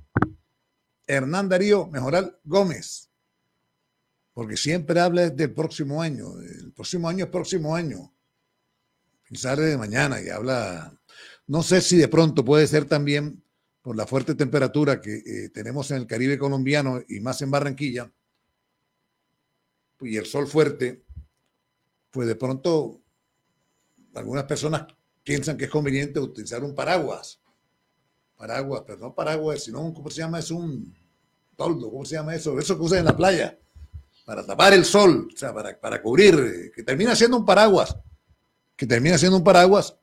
[1.06, 3.08] Hernán Darío Mejoral Gómez.
[4.34, 6.38] Porque siempre habla del próximo año.
[6.38, 8.12] El próximo año es próximo año.
[9.26, 10.92] Pensar de mañana y habla.
[11.46, 13.42] No sé si de pronto puede ser también
[13.80, 18.12] por la fuerte temperatura que eh, tenemos en el Caribe colombiano y más en Barranquilla
[20.02, 21.04] y el sol fuerte,
[22.10, 23.00] pues de pronto
[24.14, 24.86] algunas personas
[25.22, 27.40] piensan que es conveniente utilizar un paraguas.
[28.36, 30.38] Paraguas, pero no paraguas, sino un, ¿cómo se llama?
[30.38, 30.94] Es un
[31.56, 32.58] toldo, ¿cómo se llama eso?
[32.58, 33.58] Eso que usan en la playa,
[34.24, 37.96] para tapar el sol, o sea, para, para cubrir, que termina siendo un paraguas,
[38.76, 39.96] que termina siendo un paraguas,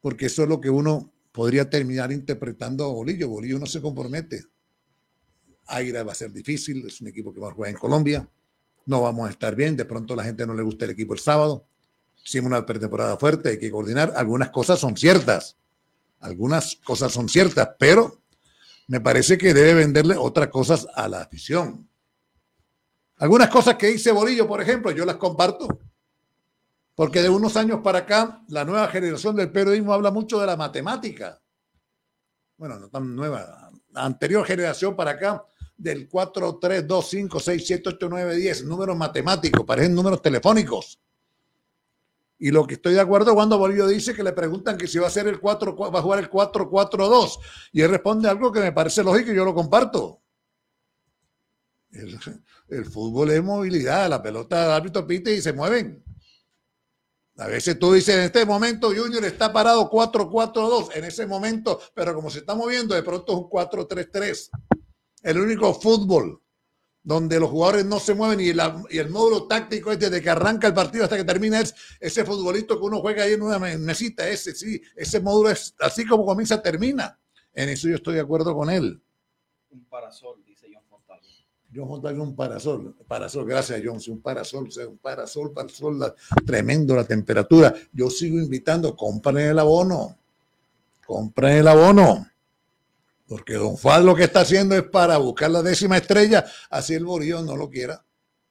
[0.00, 3.28] porque eso es lo que uno podría terminar interpretando a Bolillo.
[3.28, 4.44] Bolillo no se compromete.
[5.66, 8.28] Aira va a ser difícil, es un equipo que va a jugar en Colombia,
[8.86, 11.20] no vamos a estar bien, de pronto la gente no le gusta el equipo el
[11.20, 11.66] sábado,
[12.22, 15.56] si es una pretemporada fuerte, hay que coordinar, algunas cosas son ciertas,
[16.20, 18.22] algunas cosas son ciertas, pero
[18.88, 21.88] me parece que debe venderle otras cosas a la afición.
[23.18, 25.68] Algunas cosas que dice Bolillo, por ejemplo, yo las comparto.
[26.94, 30.56] Porque de unos años para acá, la nueva generación del periodismo habla mucho de la
[30.56, 31.40] matemática.
[32.56, 35.44] Bueno, no tan nueva, la anterior generación para acá,
[35.76, 40.98] del 4, 3, 2, 5, 6, 7, 8, 9, 10, números matemáticos, parecen números telefónicos.
[42.38, 45.06] Y lo que estoy de acuerdo cuando Bolillo dice que le preguntan que si va
[45.06, 47.38] a ser el 4, va a jugar el 4, 4, 2.
[47.72, 50.20] Y él responde algo que me parece lógico y yo lo comparto.
[51.90, 52.18] El,
[52.68, 56.04] el fútbol es movilidad, la pelota del árbitro pite y se mueven.
[57.38, 62.14] A veces tú dices, en este momento Junior está parado 4-4-2, en ese momento, pero
[62.14, 64.50] como se está moviendo, de pronto es un 4-3-3.
[65.26, 66.40] El único fútbol
[67.02, 70.30] donde los jugadores no se mueven y, la- y el módulo táctico es desde que
[70.30, 73.58] arranca el partido hasta que termina, es ese futbolito que uno juega ahí en una
[73.58, 77.18] me- mesita, ese sí, ese módulo es así como comienza, termina.
[77.54, 79.00] En eso yo estoy de acuerdo con él.
[79.70, 81.26] Un parasol, dice John Fontalvo.
[81.74, 86.94] John Fontalvo un parasol, parasol, gracias John, un parasol, sea, un parasol, parasol, la- tremendo
[86.94, 87.74] la temperatura.
[87.92, 90.16] Yo sigo invitando, compren el abono,
[91.04, 92.26] compren el abono,
[93.26, 97.04] porque Don Fad lo que está haciendo es para buscar la décima estrella, así el
[97.04, 98.04] Borillo no lo quiera,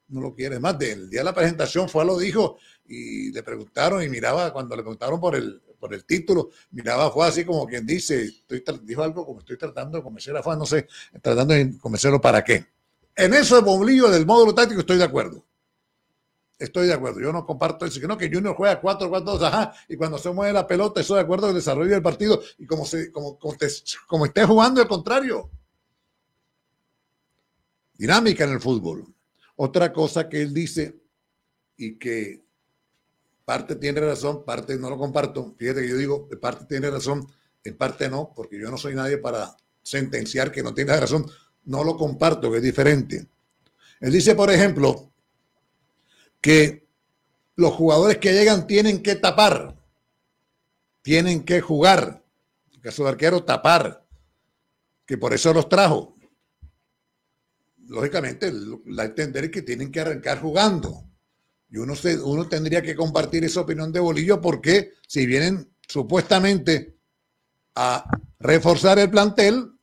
[0.10, 0.56] no lo quiere.
[0.56, 4.52] Es más, del día de la presentación fue lo dijo y le preguntaron y miraba,
[4.52, 8.30] cuando le preguntaron por el, por el título, miraba, fue así como quien dice,
[8.84, 10.88] dijo algo como estoy tratando de convencer a Fad, no sé,
[11.22, 12.66] tratando de convencerlo para qué.
[13.16, 15.46] En eso de Bombillo del módulo táctico estoy de acuerdo.
[16.58, 17.20] Estoy de acuerdo.
[17.20, 18.00] Yo no comparto eso.
[18.00, 21.24] Que no, que Junior juega 4-4-2, ajá, y cuando se mueve la pelota, estoy de
[21.24, 25.50] acuerdo con el desarrollo del partido y como, se, como, como, esté jugando, al contrario.
[27.94, 29.06] Dinámica en el fútbol.
[29.58, 30.98] Otra cosa que él dice
[31.78, 32.44] y que
[33.44, 35.56] parte tiene razón, parte no lo comparto.
[35.58, 37.26] Fíjate que yo digo, de parte tiene razón,
[37.64, 41.26] en parte no, porque yo no soy nadie para sentenciar que no tiene razón.
[41.66, 43.28] No lo comparto, que es diferente.
[44.00, 45.12] Él dice, por ejemplo,
[46.46, 46.88] que
[47.56, 49.76] los jugadores que llegan tienen que tapar,
[51.02, 52.24] tienen que jugar.
[52.72, 54.06] En caso de arquero, tapar,
[55.08, 56.16] que por eso los trajo.
[57.88, 58.54] lógicamente,
[58.86, 61.10] la entender que tienen que arrancar jugando.
[61.72, 66.96] Y uno, se, uno tendría que compartir esa opinión de Bolillo porque si vienen supuestamente
[67.74, 69.75] a reforzar el plantel,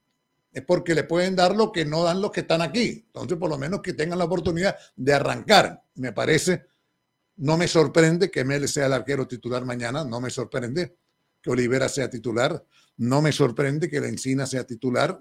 [0.53, 3.05] es porque le pueden dar lo que no dan los que están aquí.
[3.07, 5.83] Entonces, por lo menos que tengan la oportunidad de arrancar.
[5.95, 6.67] Me parece,
[7.37, 10.97] no me sorprende que Mel sea el arquero titular mañana, no me sorprende
[11.41, 12.65] que Olivera sea titular,
[12.99, 15.19] no me sorprende que la Encina sea titular.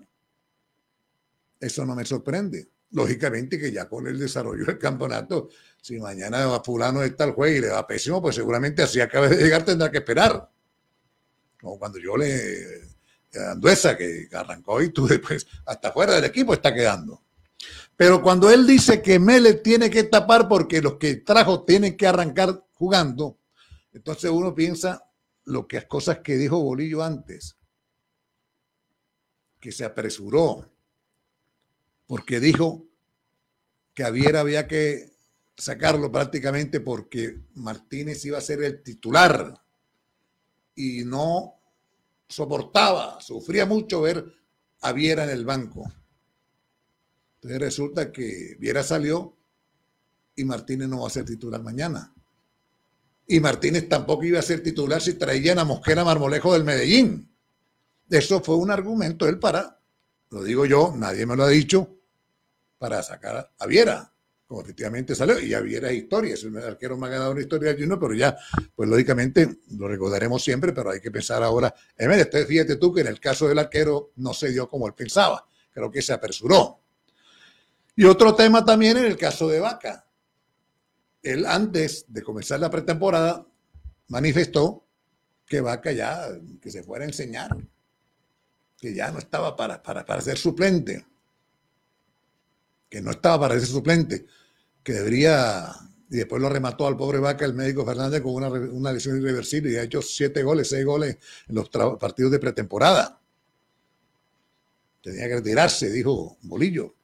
[1.59, 2.69] Eso no me sorprende.
[2.91, 5.47] Lógicamente que ya con el desarrollo del campeonato,
[5.81, 9.29] si mañana a fulano está el juego y le va pésimo, pues seguramente así acabe
[9.29, 10.49] de llegar tendrá que esperar.
[11.59, 12.90] Como cuando yo le
[13.33, 17.23] Anduesa, que arrancó y tú después hasta fuera del equipo está quedando.
[17.95, 22.07] Pero cuando él dice que Mele tiene que tapar porque los que trajo tienen que
[22.07, 23.37] arrancar jugando,
[23.93, 25.05] entonces uno piensa
[25.45, 27.57] lo que las cosas que dijo Bolillo antes,
[29.59, 30.71] que se apresuró,
[32.07, 32.87] porque dijo
[33.93, 35.11] que había que
[35.55, 39.61] sacarlo prácticamente porque Martínez iba a ser el titular
[40.73, 41.60] y no
[42.31, 44.25] soportaba, sufría mucho ver
[44.81, 45.91] a Viera en el banco.
[47.35, 49.37] Entonces resulta que Viera salió
[50.35, 52.13] y Martínez no va a ser titular mañana.
[53.27, 57.29] Y Martínez tampoco iba a ser titular si traían a Mosquera Marmolejo del Medellín.
[58.09, 59.79] Eso fue un argumento él para,
[60.29, 61.97] lo digo yo, nadie me lo ha dicho,
[62.77, 64.11] para sacar a Viera
[64.51, 67.69] como efectivamente salió, y ya viera historia, es el arquero más ganado en la historia
[67.69, 68.37] del Junior, pero ya,
[68.75, 72.99] pues lógicamente lo recordaremos siempre, pero hay que pensar ahora, en de, fíjate tú que
[72.99, 76.81] en el caso del arquero no se dio como él pensaba, creo que se apresuró.
[77.95, 80.05] Y otro tema también en el caso de Vaca.
[81.23, 83.47] Él antes de comenzar la pretemporada
[84.09, 84.85] manifestó
[85.45, 86.27] que Vaca ya,
[86.61, 87.55] que se fuera a enseñar,
[88.77, 91.05] que ya no estaba para, para, para ser suplente,
[92.89, 94.25] que no estaba para ser suplente
[94.83, 95.67] que debería,
[96.09, 99.71] y después lo remató al pobre Vaca el médico Fernández con una, una lesión irreversible
[99.71, 101.17] y ha hecho siete goles, seis goles
[101.47, 103.21] en los partidos de pretemporada.
[105.01, 106.95] Tenía que retirarse, dijo Bolillo.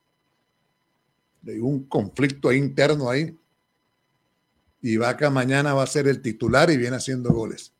[1.47, 3.37] Hay un conflicto interno ahí.
[4.81, 7.73] Y Vaca mañana va a ser el titular y viene haciendo goles.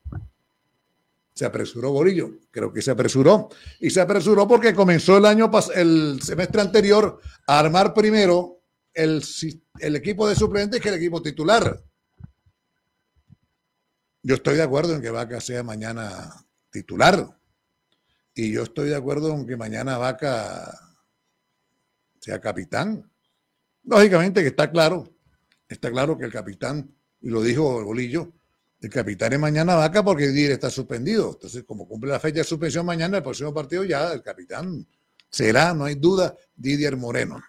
[1.34, 3.50] Se apresuró Bolillo, creo que se apresuró.
[3.80, 8.62] Y se apresuró porque comenzó el año, el semestre anterior, a armar primero
[8.94, 9.24] el,
[9.80, 11.84] equipo de suplentes que el equipo titular.
[14.24, 17.40] Yo estoy de acuerdo en que Vaca sea mañana titular.
[18.34, 20.78] Y yo estoy de acuerdo en que mañana Vaca
[22.20, 23.10] sea capitán.
[23.84, 25.16] Lógicamente que está claro,
[25.68, 28.34] está claro que el capitán, y lo dijo Bolillo,
[28.82, 31.32] el capitán es mañana Vaca porque Didier está suspendido.
[31.32, 34.86] Entonces, como cumple la fecha de suspensión mañana, el próximo partido ya el capitán
[35.30, 37.42] será, no hay duda, Didier Moreno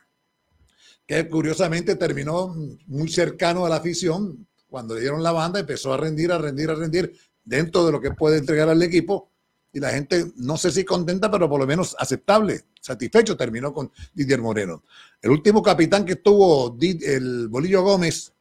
[1.09, 2.55] que curiosamente terminó
[2.87, 4.47] muy cercano a la afición.
[4.69, 8.01] Cuando le dieron la banda, empezó a rendir, a rendir, a rendir dentro de lo
[8.01, 9.31] que puede entregar al equipo.
[9.73, 13.91] Y la gente, no sé si contenta, pero por lo menos aceptable, satisfecho, terminó con
[14.13, 14.85] Didier Moreno.
[15.23, 18.35] El último capitán que estuvo el Bolillo Gómez,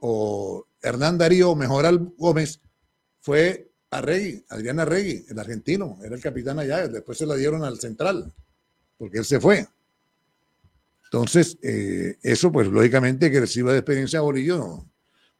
[0.00, 2.60] o Hernán Darío Mejoral Gómez,
[3.20, 7.78] fue Arregui, Adrián Arregui, el argentino, era el capitán allá, después se la dieron al
[7.78, 8.32] central,
[8.96, 9.68] porque él se fue.
[11.10, 14.90] Entonces, eh, eso pues lógicamente que reciba de experiencia Bolillo, no,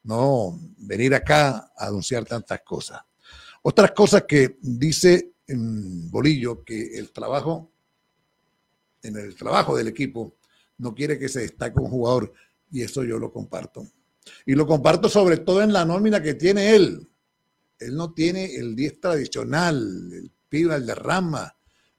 [0.03, 3.03] no venir acá a anunciar tantas cosas.
[3.61, 7.71] Otras cosas que dice en Bolillo que el trabajo,
[9.03, 10.37] en el trabajo del equipo,
[10.79, 12.33] no quiere que se destaque un jugador
[12.71, 13.87] y eso yo lo comparto.
[14.47, 17.07] Y lo comparto sobre todo en la nómina que tiene él.
[17.79, 19.77] Él no tiene el 10 tradicional,
[20.15, 21.55] el Piba, el Derrama,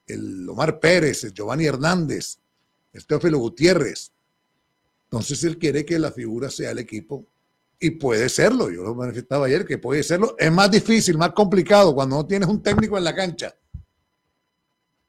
[0.07, 2.39] el Omar Pérez, el Giovanni Hernández
[2.99, 4.11] el Teófilo Gutiérrez.
[5.05, 7.25] Entonces él quiere que la figura sea el equipo
[7.79, 8.69] y puede serlo.
[8.69, 10.35] Yo lo manifestaba ayer que puede serlo.
[10.37, 13.55] Es más difícil, más complicado cuando no tienes un técnico en la cancha.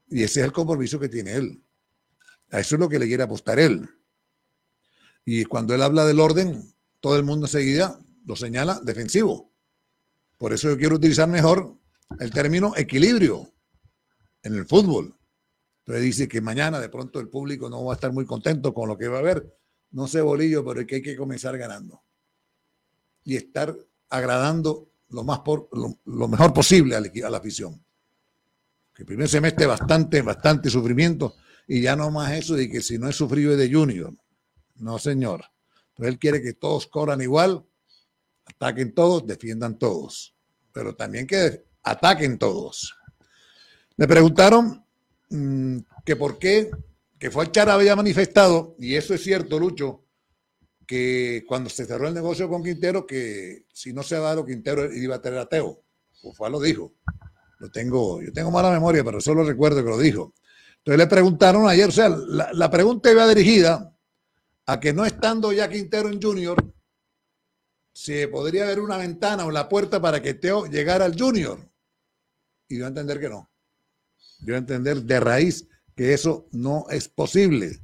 [0.09, 1.63] Y ese es el compromiso que tiene él.
[2.51, 3.89] A eso es lo que le quiere apostar él.
[5.25, 9.53] Y cuando él habla del orden, todo el mundo enseguida lo señala defensivo.
[10.39, 11.77] Por eso yo quiero utilizar mejor
[12.19, 13.53] el término equilibrio
[14.43, 15.20] en el fútbol.
[15.91, 18.89] Entonces dice que mañana de pronto el público no va a estar muy contento con
[18.89, 19.59] lo que va a haber.
[19.91, 22.05] No sé, Bolillo, pero es que hay que comenzar ganando.
[23.25, 23.77] Y estar
[24.09, 27.85] agradando lo, más por, lo, mejor posible a la, afición.
[28.95, 31.35] Que el primer semestre bastante, bastante sufrimiento.
[31.67, 34.15] Y ya no más eso de que si no es sufrido es de Junior.
[34.77, 35.45] No, señor.
[35.97, 37.67] Pero él quiere que todos corran igual,
[38.45, 40.37] ataquen todos, defiendan todos.
[40.71, 42.95] Pero también que ataquen todos.
[43.97, 44.85] Le preguntaron
[46.05, 46.71] que por qué
[47.21, 50.07] que fue Chara había manifestado, y eso es cierto, Lucho,
[50.87, 54.91] que cuando se cerró el negocio con Quintero, que si no se va lo Quintero
[54.91, 55.85] iba a tener a Teo.
[56.23, 56.95] Ufá lo dijo.
[57.59, 60.33] Lo tengo, yo tengo mala memoria, pero solo recuerdo que lo dijo.
[60.79, 63.95] Entonces le preguntaron ayer, o sea, la, la pregunta iba dirigida
[64.65, 66.73] a que no estando ya Quintero en Junior,
[67.93, 71.71] se podría haber una ventana o la puerta para que Teo llegara al Junior.
[72.67, 73.50] Y dio a entender que no.
[74.43, 77.81] Dio a entender de raíz que eso no es posible.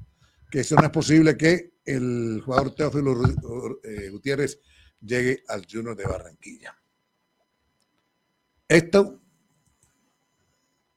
[0.51, 3.17] Que eso no es posible que el jugador Teófilo
[3.83, 4.61] eh, Gutiérrez
[5.01, 6.77] llegue al Junior de Barranquilla.
[8.69, 9.23] Esto,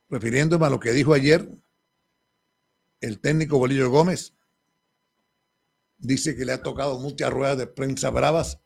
[0.09, 1.49] refiriéndome a lo que dijo ayer
[3.01, 4.33] el técnico Bolillo Gómez,
[5.97, 8.59] dice que le ha tocado muchas ruedas de prensa bravas.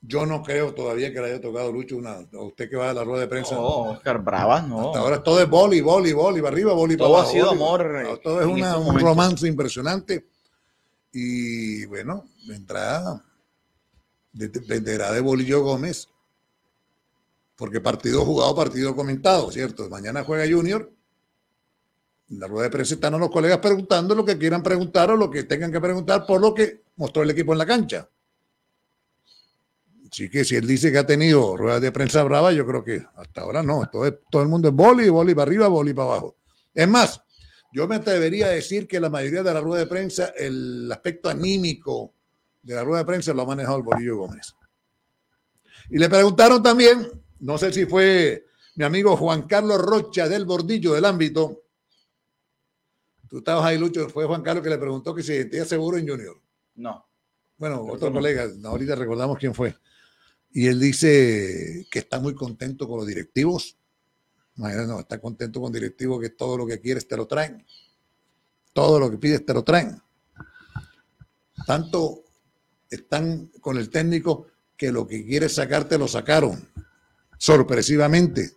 [0.00, 2.12] Yo no creo todavía que le haya tocado Lucho una.
[2.32, 3.56] a Usted que va a la rueda de prensa.
[3.56, 4.88] No, Oscar Bravas, no.
[4.88, 7.32] Hasta ahora todo es boli, boli, boli, para arriba, boli, Todo para ha abajo.
[7.32, 9.02] sido boli, amor, Todo es una- un momentos.
[9.08, 10.28] romance impresionante.
[11.12, 13.22] Y bueno, vendrá,
[14.32, 16.08] de- dependerá de Bolillo Gómez,
[17.56, 19.88] porque partido jugado, partido comentado, ¿cierto?
[19.88, 20.92] Mañana juega Junior.
[22.30, 25.28] En la rueda de prensa están los colegas preguntando lo que quieran preguntar o lo
[25.30, 28.08] que tengan que preguntar por lo que mostró el equipo en la cancha.
[30.10, 33.04] Así que si él dice que ha tenido ruedas de prensa brava, yo creo que
[33.16, 33.88] hasta ahora no.
[33.90, 36.36] Todo, todo el mundo es boli, boli para arriba, boli para abajo.
[36.74, 37.20] Es más,
[37.72, 41.28] yo me atrevería a decir que la mayoría de la rueda de prensa, el aspecto
[41.28, 42.14] anímico
[42.62, 44.54] de la rueda de prensa lo ha manejado el Bolillo Gómez.
[45.90, 47.08] Y le preguntaron también,
[47.40, 48.46] no sé si fue
[48.76, 51.64] mi amigo Juan Carlos Rocha del Bordillo del ámbito.
[53.28, 55.98] Tú estabas ahí, Lucho, fue Juan Carlos que le preguntó que si se sentía seguro
[55.98, 56.40] en Junior.
[56.76, 57.06] No.
[57.58, 58.14] Bueno, otro no.
[58.14, 59.74] colega, ahorita recordamos quién fue.
[60.50, 63.76] Y él dice que está muy contento con los directivos.
[64.56, 67.64] No, está contento con directivos que todo lo que quieres te lo traen.
[68.72, 70.00] Todo lo que pides te lo traen.
[71.66, 72.24] Tanto
[72.90, 74.46] están con el técnico
[74.76, 76.68] que lo que quieres sacarte lo sacaron.
[77.36, 78.52] Sorpresivamente.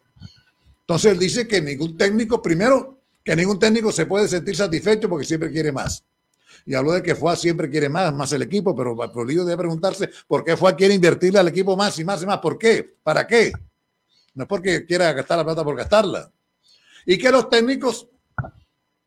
[0.81, 5.25] Entonces él dice que ningún técnico, primero, que ningún técnico se puede sentir satisfecho porque
[5.25, 6.03] siempre quiere más.
[6.65, 10.09] Y habló de que FUA siempre quiere más, más el equipo, pero Polillo debe preguntarse
[10.27, 12.39] por qué FUA quiere invertirle al equipo más y más y más.
[12.39, 12.97] ¿Por qué?
[13.03, 13.51] ¿Para qué?
[14.33, 16.31] No es porque quiera gastar la plata por gastarla.
[17.05, 18.07] Y que los técnicos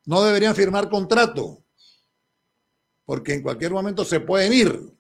[0.07, 1.63] no deberían firmar contrato,
[3.05, 4.95] porque en cualquier momento se pueden ir.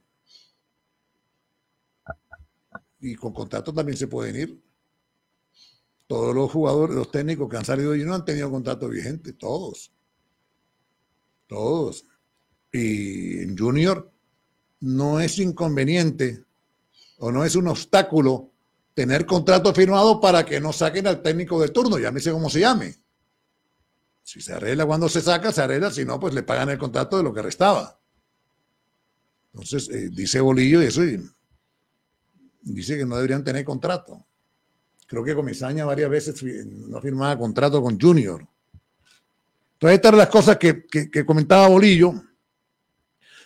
[3.00, 4.62] Y con contrato también se pueden ir.
[6.06, 9.90] Todos los jugadores, los técnicos que han salido y no han tenido contrato vigente, todos.
[11.46, 12.04] Todos.
[12.74, 14.10] Y en Junior
[14.80, 16.42] no es inconveniente
[17.18, 18.50] o no es un obstáculo
[18.94, 22.96] tener contrato firmado para que no saquen al técnico de turno, llámese como se llame.
[24.24, 27.16] Si se arregla cuando se saca, se arregla, si no, pues le pagan el contrato
[27.16, 27.96] de lo que restaba.
[29.52, 31.02] Entonces, eh, dice Bolillo y eso,
[32.62, 34.26] dice que no deberían tener contrato.
[35.06, 38.44] Creo que Comisaña varias veces no firmaba contrato con Junior.
[39.74, 42.14] Entonces, estas las cosas que- que comentaba Bolillo.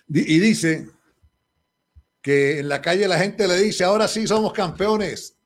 [0.08, 0.88] Y dice
[2.22, 5.36] que en la calle la gente le dice, ahora sí somos campeones.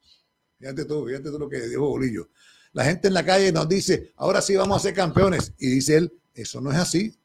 [0.58, 2.30] Fíjate tú, fíjate tú lo que dijo Bolillo.
[2.72, 5.52] La gente en la calle nos dice, ahora sí vamos a ser campeones.
[5.58, 7.18] Y dice él, eso no es así.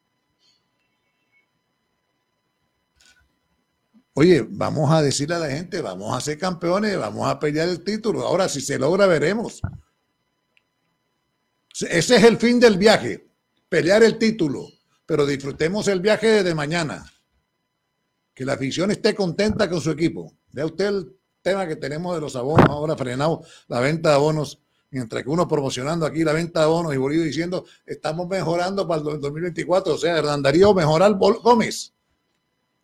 [4.13, 7.83] Oye, vamos a decirle a la gente, vamos a ser campeones, vamos a pelear el
[7.83, 8.25] título.
[8.25, 9.61] Ahora, si se logra, veremos.
[11.88, 13.29] Ese es el fin del viaje,
[13.69, 14.67] pelear el título.
[15.05, 17.05] Pero disfrutemos el viaje desde mañana.
[18.38, 20.31] Que la afición esté contenta con su equipo.
[20.51, 24.61] Vea usted el tema que tenemos de los abonos, ahora frenado la venta de abonos,
[24.91, 29.01] mientras que uno promocionando aquí la venta de abonos y Bolillo diciendo, estamos mejorando para
[29.01, 29.95] el 2024.
[29.95, 31.95] O sea, Hernán Darío mejorar Gómez.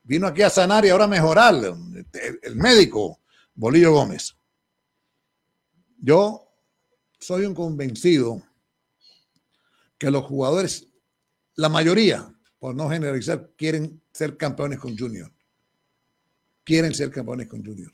[0.02, 1.54] Vino aquí a sanar y ahora mejorar.
[1.54, 2.06] El,
[2.42, 3.20] el médico
[3.54, 4.36] Bolillo Gómez.
[6.00, 6.52] Yo
[7.20, 8.42] soy un convencido
[10.00, 10.88] que los jugadores,
[11.54, 15.33] la mayoría, por no generalizar, quieren ser campeones con Junior.
[16.64, 17.92] Quieren ser campeones con Junior.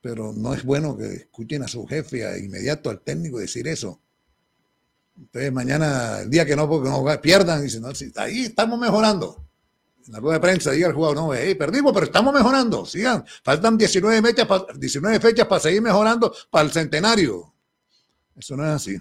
[0.00, 4.00] Pero no es bueno que escuchen a su jefe, a inmediato al técnico decir eso.
[5.16, 9.42] Entonces mañana, el día que no, porque no pierdan, dicen, no, ahí estamos mejorando.
[10.06, 12.84] En la rueda de prensa diga el jugador, no, hey, perdimos, pero estamos mejorando.
[12.86, 17.52] Sigan, faltan 19 fechas, pa- 19 fechas para seguir mejorando para el centenario.
[18.36, 18.96] Eso no es así.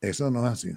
[0.00, 0.72] Eso no es así.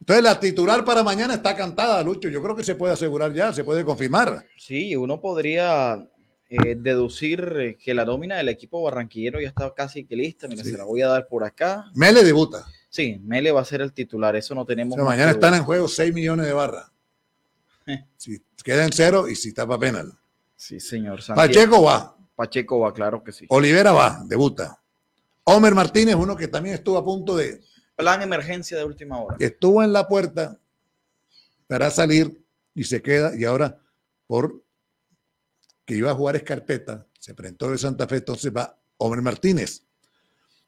[0.00, 2.28] Entonces la titular para mañana está cantada, Lucho.
[2.28, 4.44] Yo creo que se puede asegurar ya, se puede confirmar.
[4.56, 6.08] Sí, uno podría
[6.48, 10.48] eh, deducir eh, que la nómina del equipo barranquillero ya está casi que lista.
[10.48, 10.70] Mira, Sí.
[10.70, 11.84] se la voy a dar por acá.
[11.94, 12.64] Mele debuta.
[12.88, 14.94] Sí, Mele va a ser el titular, eso no O tenemos.
[14.94, 16.90] sea, mañana están en juego 6 millones de barras.
[17.86, 18.04] Eh.
[18.16, 20.12] Si queda en cero y si tapa penal.
[20.56, 21.22] Sí, señor.
[21.22, 21.48] Santiago.
[21.48, 22.16] Pacheco va.
[22.34, 23.46] Pacheco va, claro que sí.
[23.48, 24.80] Olivera va, debuta.
[25.44, 27.60] Homer Martínez, uno que también estuvo a punto de,
[27.98, 29.36] Plan emergencia de última hora.
[29.40, 30.56] estuvo en la puerta
[31.66, 33.76] para salir y se queda y ahora
[34.28, 34.62] por
[35.84, 39.82] que iba a jugar escarpeta, se presentó de Santa Fe, entonces va Homer Martínez.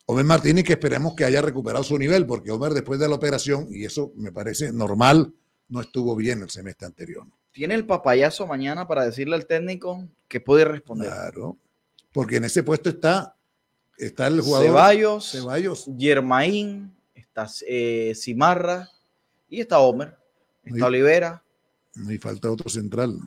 [0.06, 3.68] Homer Martínez que esperemos que haya recuperado su nivel, porque Homer después de la operación,
[3.70, 5.32] y eso me parece normal,
[5.68, 7.28] no estuvo bien el semestre anterior.
[7.52, 11.06] Tiene el papayazo mañana para decirle al técnico que puede responder.
[11.06, 11.58] Claro,
[12.12, 13.36] porque en ese puesto está,
[13.98, 15.86] está el jugador Ceballos, Ceballos.
[15.96, 16.92] Yermaín,
[17.30, 18.88] está eh, Cimarra
[19.48, 20.16] y está Homer,
[20.64, 20.86] está.
[20.86, 21.42] Olivera.
[22.08, 23.18] Y falta otro central.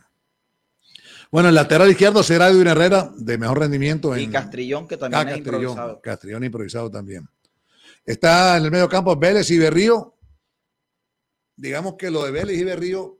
[1.31, 4.15] Bueno, el lateral izquierdo será Edwin Herrera, de mejor rendimiento.
[4.15, 6.01] Y En, Castrillón, que también Ah, es Castrillón, improvisado.
[6.01, 7.27] Castrillón improvisado también.
[8.05, 10.15] Está en el medio campo Vélez y Berrío.
[11.55, 13.19] Digamos que lo de Vélez y Berrío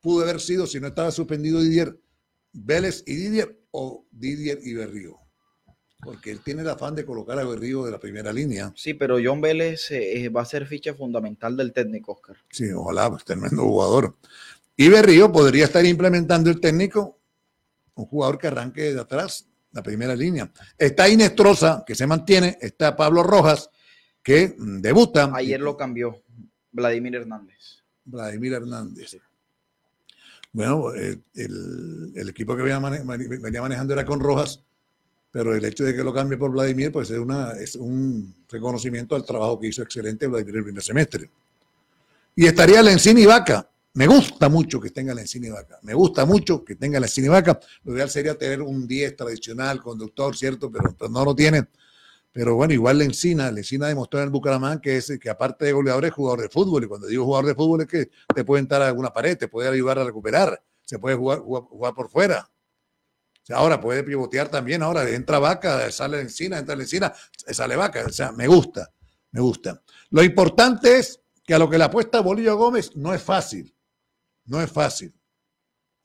[0.00, 1.98] pudo haber sido, si no estaba suspendido Didier,
[2.52, 5.18] Vélez y Didier o Didier y Berrío.
[6.04, 8.72] Porque él tiene el afán de colocar a Berrío de la primera línea.
[8.76, 12.36] Sí, pero John Vélez eh, va a ser ficha fundamental del técnico, Oscar.
[12.50, 14.16] Sí, ojalá, pues tremendo jugador.
[14.76, 17.18] Y Berrío podría estar implementando el técnico,
[17.94, 20.50] un jugador que arranque de atrás, la primera línea.
[20.78, 23.70] Está Inestrosa, que se mantiene, está Pablo Rojas,
[24.22, 25.30] que mm, debuta.
[25.34, 26.22] Ayer lo cambió
[26.72, 27.82] Vladimir Hernández.
[28.04, 29.16] Vladimir Hernández.
[30.52, 34.62] Bueno, eh, el, el equipo que venía manejando era con Rojas,
[35.34, 39.58] pero el hecho de que lo cambie por Vladimir, pues es, un reconocimiento al trabajo
[39.58, 41.28] que hizo excelente Vladimir el primer semestre.
[42.36, 43.68] Y estaría Lencini y Vaca.
[43.94, 45.80] Me gusta mucho que tenga Lencini y Vaca.
[45.82, 47.58] Me gusta mucho que tenga Lencini y Vaca.
[47.82, 50.70] Lo ideal sería tener un 10 tradicional, conductor, ¿cierto?
[50.70, 51.66] Pero, pero no lo tiene.
[52.30, 56.04] Pero bueno, igual Lencina, Lencina demostró en el Bucaramanga que es que aparte de goleador
[56.04, 56.84] es jugador de fútbol.
[56.84, 59.48] Y cuando digo jugador de fútbol es que te puede entrar a alguna pared, te
[59.48, 62.48] puede ayudar a recuperar, se puede jugar, jugar por fuera.
[63.44, 64.82] Sea, ahora puede pivotear también.
[64.82, 67.12] Ahora entra vaca, sale Lencina, entra Lencina,
[67.52, 68.04] sale vaca.
[68.06, 68.90] O sea, me gusta,
[69.32, 69.82] me gusta.
[70.10, 73.76] Lo importante es que a lo que le apuesta Bolillo Gómez no es fácil.
[74.46, 75.14] No es fácil.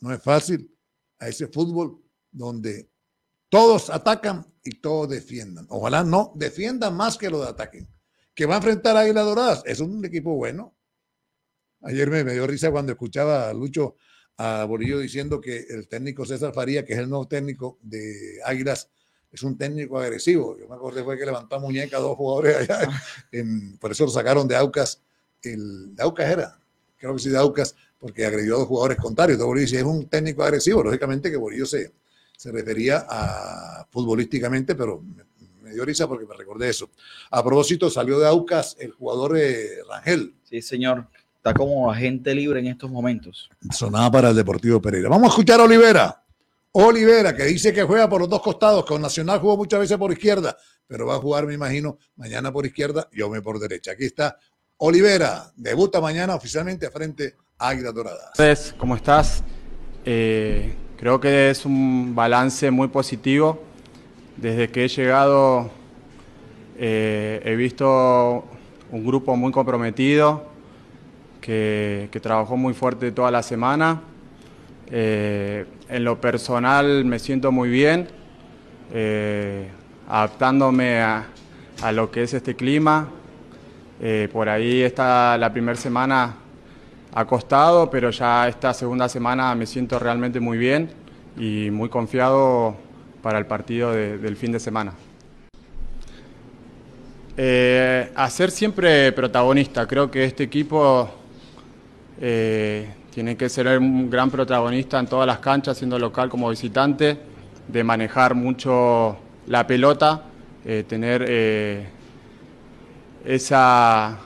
[0.01, 0.75] No es fácil
[1.17, 2.91] a ese fútbol donde
[3.47, 5.65] todos atacan y todos defiendan.
[5.69, 7.87] Ojalá no defiendan más que lo de ataquen.
[8.35, 9.63] Que va a enfrentar a Águilas Doradas.
[9.65, 10.75] Es un equipo bueno.
[11.83, 13.95] Ayer me, me dio risa cuando escuchaba a Lucho
[14.41, 18.89] a Bolillo diciendo que el técnico César Faría, que es el nuevo técnico de Águilas,
[19.31, 20.57] es un técnico agresivo.
[20.57, 22.89] Yo me acordé fue que levantó a muñeca a dos jugadores allá.
[23.33, 25.01] en- por eso lo sacaron de Aucas.
[25.43, 26.57] El, de Aucas era,
[26.97, 29.35] creo que sí, de Aucas, porque agredió a dos jugadores contrarios.
[29.35, 30.83] Entonces Bolillo dice, es un técnico agresivo.
[30.83, 31.91] Lógicamente que Bolillo se,
[32.37, 35.25] se refería a futbolísticamente, pero me,
[35.61, 36.89] me dio risa porque me recordé eso.
[37.29, 40.33] A propósito, salió de Aucas el jugador eh, Rangel.
[40.45, 41.07] Sí, señor.
[41.39, 43.49] Está como agente libre en estos momentos.
[43.71, 45.07] Sonaba para el Deportivo Pereira.
[45.07, 46.21] Vamos a escuchar a Olivera.
[46.73, 48.85] Olivera, que dice que juega por los dos costados.
[48.85, 52.65] Con Nacional jugó muchas veces por izquierda, pero va a jugar, me imagino, mañana por
[52.65, 53.91] izquierda y me por derecha.
[53.91, 54.37] Aquí está
[54.75, 55.49] Olivera.
[55.55, 58.31] Debuta mañana oficialmente frente a Águila Dorada.
[58.33, 59.41] Entonces, ¿cómo estás?
[60.03, 63.63] Eh, creo que es un balance muy positivo.
[64.35, 65.71] Desde que he llegado
[66.77, 68.43] eh, he visto
[68.91, 70.48] un grupo muy comprometido
[71.49, 74.01] que, trabajó muy fuerte toda la semana.
[74.91, 78.07] Eh, en lo personal me siento muy bien,
[78.93, 79.67] eh,
[80.07, 81.25] adaptándome a,
[81.81, 83.07] a lo que es este clima.
[83.99, 86.35] Eh, por ahí está la primera semana
[87.15, 90.91] ha costado, pero ya esta segunda semana me siento realmente muy bien
[91.35, 92.75] y muy confiado
[93.23, 94.93] para el partido de- del fin de semana.
[98.15, 101.09] A ser siempre protagonista, creo que este equipo
[102.21, 107.17] eh, tiene que ser un gran protagonista en todas las canchas, siendo local como visitante,
[107.67, 109.17] de manejar mucho
[109.47, 110.23] la pelota,
[110.65, 111.87] eh, tener eh,
[113.25, 114.19] esa,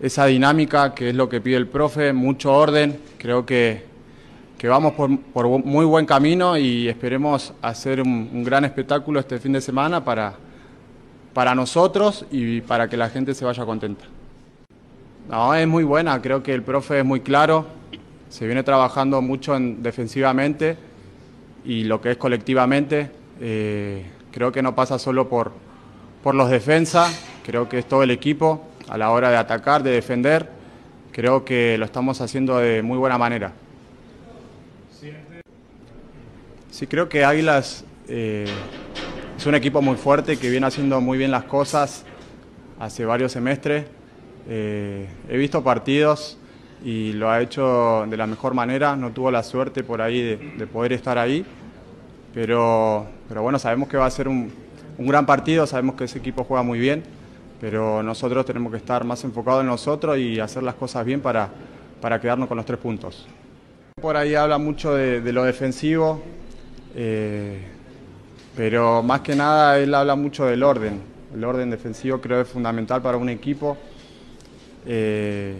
[0.00, 2.98] esa dinámica que es lo que pide el profe, mucho orden.
[3.18, 3.84] Creo que,
[4.56, 9.38] que vamos por, por muy buen camino y esperemos hacer un, un gran espectáculo este
[9.38, 10.34] fin de semana para,
[11.32, 14.04] para nosotros y para que la gente se vaya contenta.
[15.28, 17.66] No, es muy buena, creo que el profe es muy claro,
[18.30, 20.76] se viene trabajando mucho en- defensivamente
[21.64, 23.10] y lo que es colectivamente.
[23.40, 25.52] eh, creo que no pasa solo por,
[26.24, 27.08] por los defensas,
[27.44, 30.48] creo que es todo el equipo a la hora de atacar, de defender.
[31.12, 33.52] Creo que lo estamos haciendo de muy buena manera.
[36.70, 38.46] Sí, creo que Águilas eh,
[39.36, 42.04] es un equipo muy fuerte que viene haciendo muy bien las cosas
[42.80, 43.84] hace varios semestres.
[44.48, 46.38] Eh, he visto partidos
[46.84, 48.96] y lo ha hecho de la mejor manera.
[48.96, 51.44] No tuvo la suerte por ahí de, de poder estar ahí.
[52.34, 54.52] Pero, pero bueno, sabemos que va a ser un,
[54.98, 57.02] un gran partido, sabemos que ese equipo juega muy bien,
[57.60, 61.48] pero nosotros tenemos que estar más enfocados en nosotros y hacer las cosas bien para,
[62.00, 63.26] para quedarnos con los tres puntos.
[64.00, 66.22] Por ahí habla mucho de, de lo defensivo,
[66.94, 67.60] eh,
[68.56, 71.00] pero más que nada él habla mucho del orden.
[71.34, 73.76] El orden defensivo creo es fundamental para un equipo.
[74.90, 75.54] Eh,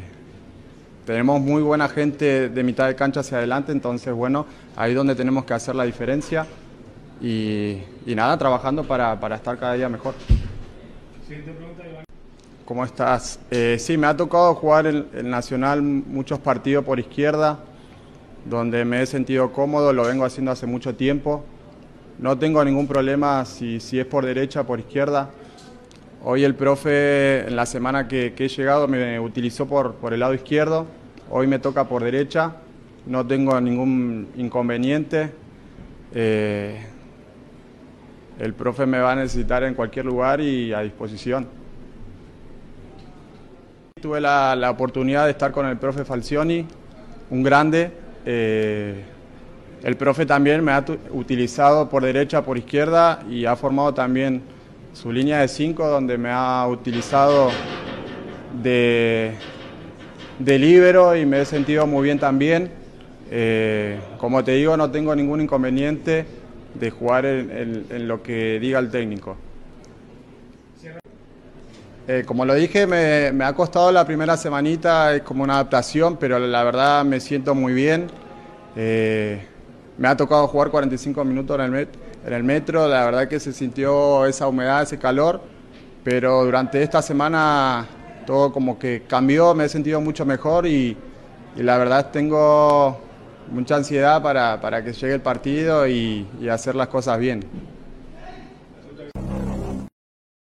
[1.04, 5.14] tenemos muy buena gente de mitad de cancha hacia adelante, entonces bueno, ahí es donde
[5.14, 6.46] tenemos que hacer la diferencia
[7.20, 10.14] y, y nada, trabajando para, para estar cada día mejor.
[12.64, 13.38] ¿Cómo estás?
[13.50, 17.58] Eh, sí, me ha tocado jugar en el Nacional muchos partidos por izquierda,
[18.46, 21.44] donde me he sentido cómodo, lo vengo haciendo hace mucho tiempo.
[22.18, 25.30] No tengo ningún problema si, si es por derecha, por izquierda.
[26.24, 30.18] Hoy el profe, en la semana que, que he llegado, me utilizó por, por el
[30.18, 30.84] lado izquierdo.
[31.30, 32.56] Hoy me toca por derecha.
[33.06, 35.30] No tengo ningún inconveniente.
[36.12, 36.76] Eh,
[38.40, 41.46] el profe me va a necesitar en cualquier lugar y a disposición.
[44.02, 46.66] Tuve la, la oportunidad de estar con el profe Falcioni,
[47.30, 47.92] un grande.
[48.26, 49.04] Eh,
[49.84, 54.57] el profe también me ha utilizado por derecha, por izquierda y ha formado también
[54.92, 57.50] su línea de cinco donde me ha utilizado
[58.62, 59.34] de,
[60.38, 60.58] de
[61.20, 62.70] y me he sentido muy bien también.
[63.30, 66.24] Eh, como te digo, no tengo ningún inconveniente
[66.74, 69.36] de jugar en, lo que diga el técnico.
[72.06, 76.16] Eh, como lo dije, me, me ha costado la primera semanita, es como una adaptación,
[76.16, 78.06] pero la verdad me siento muy bien.
[78.76, 79.42] Eh,
[79.98, 83.40] me ha tocado jugar 45 minutos en el, met- en el metro, la verdad que
[83.40, 85.40] se sintió esa humedad, ese calor,
[86.04, 87.88] pero durante esta semana
[88.26, 90.94] todo como que cambió, me he sentido mucho mejor y,
[91.56, 93.00] y la verdad tengo
[93.50, 97.46] mucha ansiedad para, para que llegue el partido y, y hacer las cosas bien.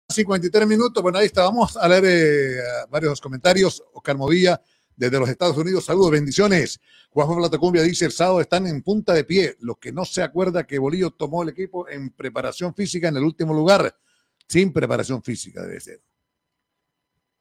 [0.09, 1.03] 53 minutos.
[1.03, 1.43] Bueno, ahí está.
[1.43, 3.83] Vamos a leer eh, varios comentarios.
[3.93, 4.59] Oscar Movilla,
[4.99, 5.85] desde los Estados Unidos.
[5.85, 6.79] Saludos, bendiciones.
[7.09, 9.55] Juanjo Platacumbia dice: el sábado están en punta de pie.
[9.61, 13.23] Lo que no se acuerda que Bolillo tomó el equipo en preparación física en el
[13.23, 13.95] último lugar.
[14.47, 16.01] Sin preparación física, debe ser.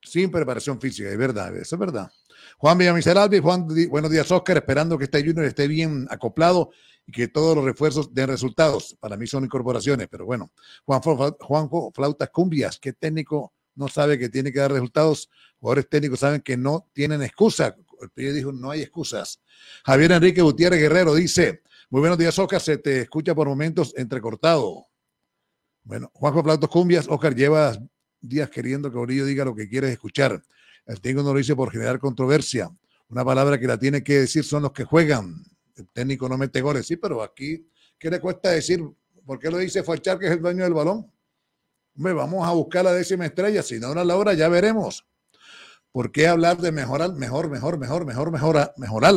[0.00, 2.10] Sin preparación física, es verdad, eso es verdad.
[2.58, 4.58] Juan Villamizaralbi, Juan, buenos días, Oscar.
[4.58, 6.70] Esperando que este Junior esté bien acoplado
[7.06, 8.96] y que todos los refuerzos den resultados.
[9.00, 10.52] Para mí son incorporaciones, pero bueno.
[10.84, 15.30] Juan, Juanjo Flautas Cumbias, ¿qué técnico no sabe que tiene que dar resultados?
[15.60, 17.76] Jugadores técnicos saben que no tienen excusa.
[18.00, 19.40] El PRI dijo, no hay excusas.
[19.84, 24.86] Javier Enrique Gutiérrez Guerrero dice, muy buenos días, Oscar, se te escucha por momentos entrecortado.
[25.84, 27.80] Bueno, Juanjo Flautas Cumbias, Oscar, llevas
[28.20, 30.42] días queriendo que Orillo diga lo que quieres escuchar.
[30.86, 32.70] El técnico no lo dice por generar controversia.
[33.08, 35.42] Una palabra que la tiene que decir son los que juegan.
[35.76, 37.66] El técnico no mete goles, sí, pero aquí,
[37.98, 38.82] ¿qué le cuesta decir?
[39.24, 41.10] ¿Por qué lo dice Fachar, que es el dueño del balón?
[42.00, 45.04] Vamos a buscar la décima estrella, si no a la hora ya veremos.
[45.90, 49.14] ¿Por qué hablar de mejorar, mejor, mejor, mejor, mejor, mejor, mejorar?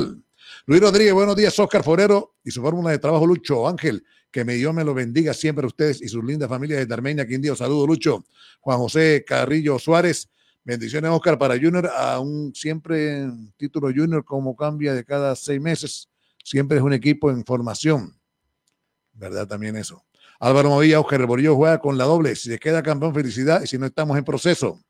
[0.65, 4.55] Luis Rodríguez, buenos días, Oscar Forero y su fórmula de trabajo, Lucho Ángel, que me
[4.55, 7.55] Dios me lo bendiga siempre a ustedes y sus lindas familias de Armenia, Quindío.
[7.55, 8.25] Saludos, Lucho.
[8.61, 10.27] Juan José Carrillo Suárez,
[10.63, 16.09] bendiciones, Oscar, para Junior, aún siempre en título Junior, como cambia de cada seis meses,
[16.43, 18.19] siempre es un equipo en formación.
[19.13, 19.47] ¿Verdad?
[19.47, 20.03] También eso.
[20.41, 22.35] Álvaro Movilla, Oscar Borillo juega con la doble.
[22.35, 23.61] Si se queda campeón, felicidad.
[23.61, 24.81] Y si no, estamos en proceso.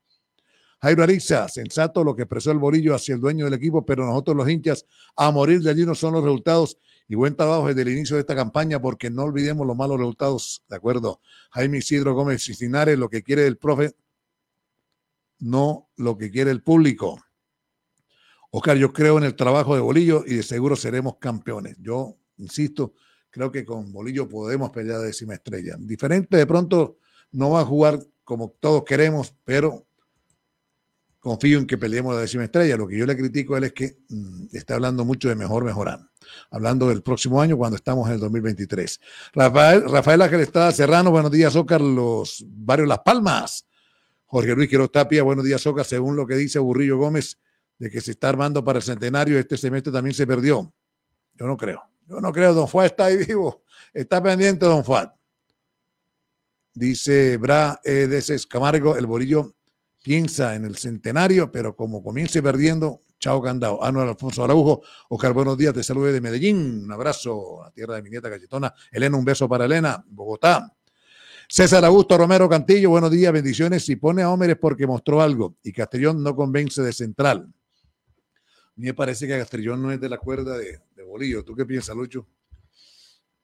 [0.80, 4.34] Jairo Ariza, sensato lo que expresó el Borillo hacia el dueño del equipo, pero nosotros
[4.34, 7.90] los hinchas a morir de allí no son los resultados y buen trabajo desde el
[7.90, 11.20] inicio de esta campaña porque no olvidemos los malos resultados, ¿de acuerdo?
[11.50, 13.94] Jaime Isidro Gómez Cistinares, lo que quiere el profe,
[15.38, 17.22] no lo que quiere el público.
[18.50, 21.76] Oscar, yo creo en el trabajo de Bolillo y de seguro seremos campeones.
[21.78, 22.94] Yo, insisto,
[23.32, 25.74] creo que con Bolillo podemos pelear la décima estrella.
[25.78, 26.98] Diferente, de pronto
[27.32, 29.86] no va a jugar como todos queremos, pero
[31.18, 32.76] confío en que peleemos la décima estrella.
[32.76, 35.64] Lo que yo le critico a él es que mm, está hablando mucho de mejor
[35.64, 35.98] mejorar.
[36.50, 39.00] Hablando del próximo año cuando estamos en el 2023.
[39.32, 43.66] Rafael, Rafael Ángel Estrada Serrano, buenos días, Oscar, los barrios Las Palmas.
[44.26, 45.84] Jorge Luis Quiroz Tapia, buenos días, Oscar.
[45.84, 47.38] Según lo que dice Burrillo Gómez,
[47.78, 50.72] de que se está armando para el centenario, este semestre también se perdió.
[51.34, 51.91] Yo no creo.
[52.12, 52.52] Yo no creo.
[52.52, 53.62] Don Fuad está ahí vivo.
[53.94, 55.08] Está pendiente, Don Fuad.
[56.74, 58.06] Dice Bra E.
[58.06, 59.54] Deces Camargo, el Borillo
[60.02, 63.82] piensa en el centenario, pero como comience perdiendo, chao candado.
[63.82, 67.94] Anuel Alfonso Araujo, Oscar, buenos días, te saludo de Medellín, un abrazo a la tierra
[67.94, 68.74] de mi nieta Cachetona.
[68.90, 70.70] Elena, un beso para Elena, Bogotá.
[71.48, 73.84] César Augusto Romero Cantillo, buenos días, bendiciones.
[73.84, 77.52] Si pone a Homer es porque mostró algo y Castellón no convence de central.
[78.74, 81.44] A mí me parece que Castellón no es de la cuerda de, de Bolillo.
[81.44, 82.26] ¿Tú qué piensas, Lucho?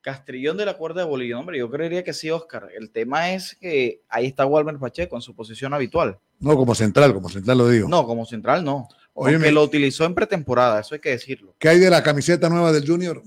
[0.00, 2.70] Castrillón de la cuerda de Bolillo, hombre, yo creería que sí, Oscar.
[2.74, 6.18] El tema es que ahí está Walmer Pacheco en su posición habitual.
[6.38, 7.88] No, como central, como central lo digo.
[7.88, 8.88] No, como central no.
[9.12, 9.36] Óyeme.
[9.36, 11.54] Aunque lo utilizó en pretemporada, eso hay que decirlo.
[11.58, 13.22] ¿Qué hay de la camiseta nueva del Junior?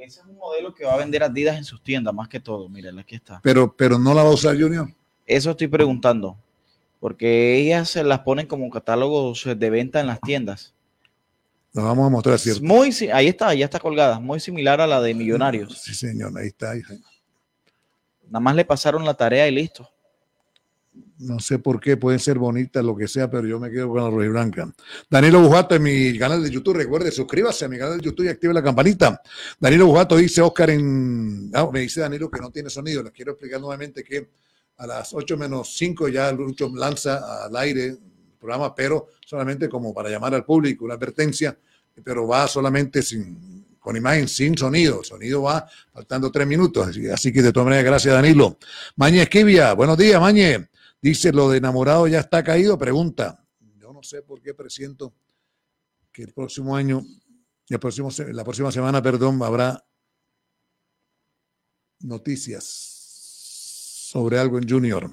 [0.00, 2.68] Ese es un modelo que va a vender Adidas en sus tiendas, más que todo.
[2.68, 3.40] Miren, aquí está.
[3.42, 4.86] Pero, pero no la va a usar Junior.
[5.24, 6.36] Eso estoy preguntando.
[7.04, 10.72] Porque ellas se las ponen como catálogos de venta en las tiendas.
[11.74, 12.64] La vamos a mostrar, ¿cierto?
[12.64, 14.18] Muy, ahí está, ya está colgada.
[14.18, 15.82] Muy similar a la de Millonarios.
[15.82, 16.70] Sí, señor, ahí está.
[16.70, 16.94] ahí está.
[18.24, 19.86] Nada más le pasaron la tarea y listo.
[21.18, 24.02] No sé por qué, pueden ser bonitas, lo que sea, pero yo me quedo con
[24.02, 24.72] la roja y blanca.
[25.10, 28.28] Danilo Bujato en mi canal de YouTube, recuerde, suscríbase a mi canal de YouTube y
[28.28, 29.20] active la campanita.
[29.60, 31.50] Danilo Bujato dice, Oscar, en...
[31.52, 33.02] ah, me dice Danilo que no tiene sonido.
[33.02, 34.30] Les quiero explicar nuevamente que
[34.76, 37.98] a las 8 menos 5 ya Lucho lanza al aire el
[38.38, 41.56] programa, pero solamente como para llamar al público, una advertencia,
[42.02, 45.00] pero va solamente sin, con imagen, sin sonido.
[45.00, 46.88] El sonido va faltando tres minutos.
[47.12, 48.58] Así, que de todas maneras, gracias Danilo.
[48.96, 50.68] Mañe Esquivia, buenos días, Mañe.
[51.00, 52.78] Dice, lo de enamorado ya está caído.
[52.78, 53.44] Pregunta,
[53.78, 55.14] yo no sé por qué presiento
[56.10, 57.04] que el próximo año,
[57.68, 59.84] el próximo, la próxima semana, perdón, habrá
[62.00, 62.93] noticias
[64.14, 65.10] sobre algo en Junior.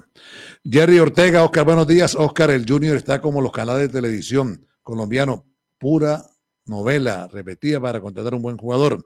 [0.62, 2.14] Jerry Ortega, Oscar, buenos días.
[2.14, 5.44] Oscar, el Junior está como los canales de televisión colombiano,
[5.76, 6.24] pura
[6.66, 9.04] novela repetida para contratar un buen jugador.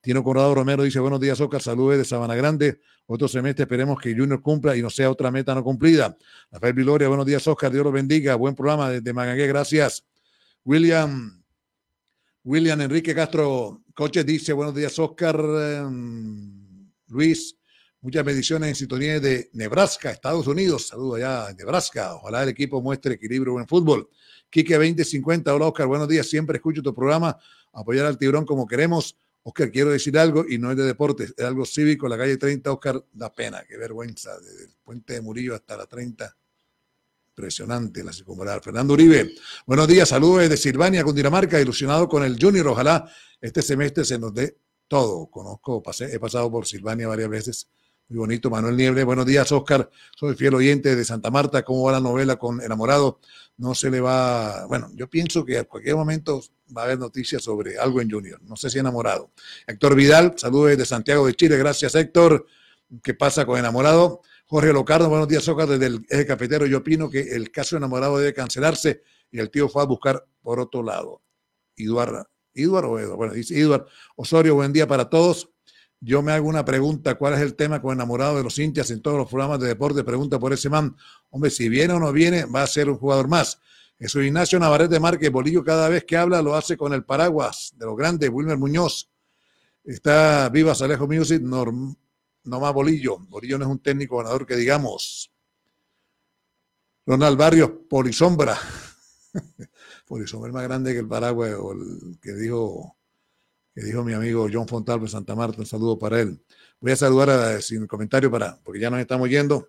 [0.00, 2.80] Tino Corrado Romero dice, buenos días, Oscar, saludos de Sabana Grande.
[3.06, 6.16] Otro semestre esperemos que Junior cumpla y no sea otra meta no cumplida.
[6.50, 8.34] Rafael Viloria, buenos días, Oscar, Dios los bendiga.
[8.34, 10.04] Buen programa desde Magagué, gracias.
[10.64, 11.40] William,
[12.42, 15.36] William Enrique Castro Coches dice, buenos días, Oscar.
[15.38, 17.56] Em, Luis,
[18.06, 20.86] muchas bendiciones en sintonía de Nebraska, Estados Unidos.
[20.86, 22.14] Saludos allá en Nebraska.
[22.14, 24.08] Ojalá el equipo muestre equilibrio en fútbol.
[24.48, 26.28] Quique 2050, hola Oscar, buenos días.
[26.28, 27.36] Siempre escucho tu programa.
[27.72, 29.16] Apoyar al tiburón como queremos.
[29.42, 32.06] Oscar, quiero decir algo y no es de deportes, es algo cívico.
[32.06, 34.38] La calle 30, Oscar, da pena, qué vergüenza.
[34.38, 36.32] Desde el puente de Murillo hasta la 30.
[37.30, 38.62] Impresionante la circunvalar.
[38.62, 39.34] Fernando Uribe,
[39.66, 42.68] buenos días, saludos desde Silvania, Cundinamarca, ilusionado con el Junior.
[42.68, 45.26] Ojalá este semestre se nos dé todo.
[45.26, 47.68] Conozco, pasé, he pasado por Silvania varias veces.
[48.08, 49.02] Muy bonito, Manuel Nieble.
[49.02, 49.90] Buenos días, Oscar.
[50.16, 51.64] Soy fiel oyente de Santa Marta.
[51.64, 53.18] ¿Cómo va la novela con Enamorado?
[53.56, 54.64] No se le va.
[54.66, 56.40] Bueno, yo pienso que a cualquier momento
[56.76, 58.40] va a haber noticias sobre algo en Junior.
[58.42, 59.32] No sé si Enamorado.
[59.66, 61.56] Héctor Vidal, saludos desde Santiago de Chile.
[61.56, 62.46] Gracias, Héctor.
[63.02, 64.20] ¿Qué pasa con Enamorado?
[64.46, 66.64] Jorge Locardo, buenos días, Oscar, desde el eje cafetero.
[66.66, 69.02] Yo opino que el caso Enamorado debe cancelarse
[69.32, 71.22] y el tío fue a buscar por otro lado.
[71.76, 75.50] Eduardo, Eduardo bueno, dice Eduardo Osorio, buen día para todos.
[76.00, 79.00] Yo me hago una pregunta, ¿cuál es el tema con enamorado de los hinchas en
[79.00, 80.04] todos los programas de deporte?
[80.04, 80.94] Pregunta por ese man.
[81.30, 83.58] Hombre, si viene o no viene, va a ser un jugador más.
[83.98, 87.86] Jesús Ignacio Navarrete Márquez, Bolillo cada vez que habla lo hace con el paraguas de
[87.86, 89.10] los grandes, Wilmer Muñoz.
[89.84, 91.96] Está Viva Alejo Music, norm,
[92.44, 93.18] no más Bolillo.
[93.18, 95.32] Bolillo no es un técnico ganador que digamos.
[97.06, 98.58] Ronald Barrios, Polisombra.
[100.06, 102.95] Polisombra es más grande que el paraguas o el que dijo
[103.76, 105.58] que dijo mi amigo John Fontalvo Santa Marta.
[105.60, 106.40] Un saludo para él.
[106.80, 109.68] Voy a saludar a, sin comentario para, porque ya nos estamos yendo.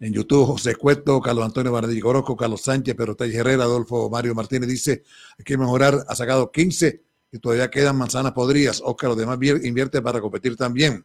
[0.00, 4.68] En YouTube, José Cueto, Carlos Antonio Bardillo Orozco, Carlos Sánchez, Perotay Herrera, Adolfo Mario Martínez
[4.68, 5.02] dice,
[5.38, 8.80] hay que mejorar, ha sacado 15 y todavía quedan manzanas podridas.
[8.84, 11.04] Oscar, los demás vier- invierte para competir también.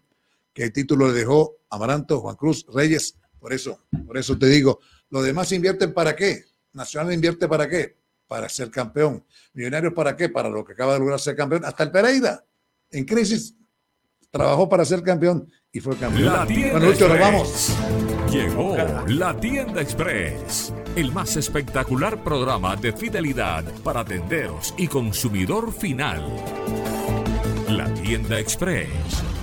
[0.54, 3.18] Que el título le dejó Amaranto, Juan Cruz, Reyes.
[3.40, 4.80] Por eso, por eso te digo,
[5.10, 6.46] los demás invierten para qué?
[6.74, 7.98] Nacional invierte para qué?
[8.34, 9.24] Para ser campeón.
[9.54, 10.28] Millonarios para qué?
[10.28, 11.64] Para lo que acaba de lograr ser campeón.
[11.66, 12.44] Hasta el Pereira,
[12.90, 13.56] en crisis,
[14.32, 16.34] trabajó para ser campeón y fue campeón.
[16.34, 17.78] La tienda Bueno, Lucho, nos vamos.
[18.32, 18.76] Llegó
[19.06, 26.26] la tienda Express, el más espectacular programa de fidelidad para tenderos y consumidor final.
[27.68, 28.90] La tienda Express,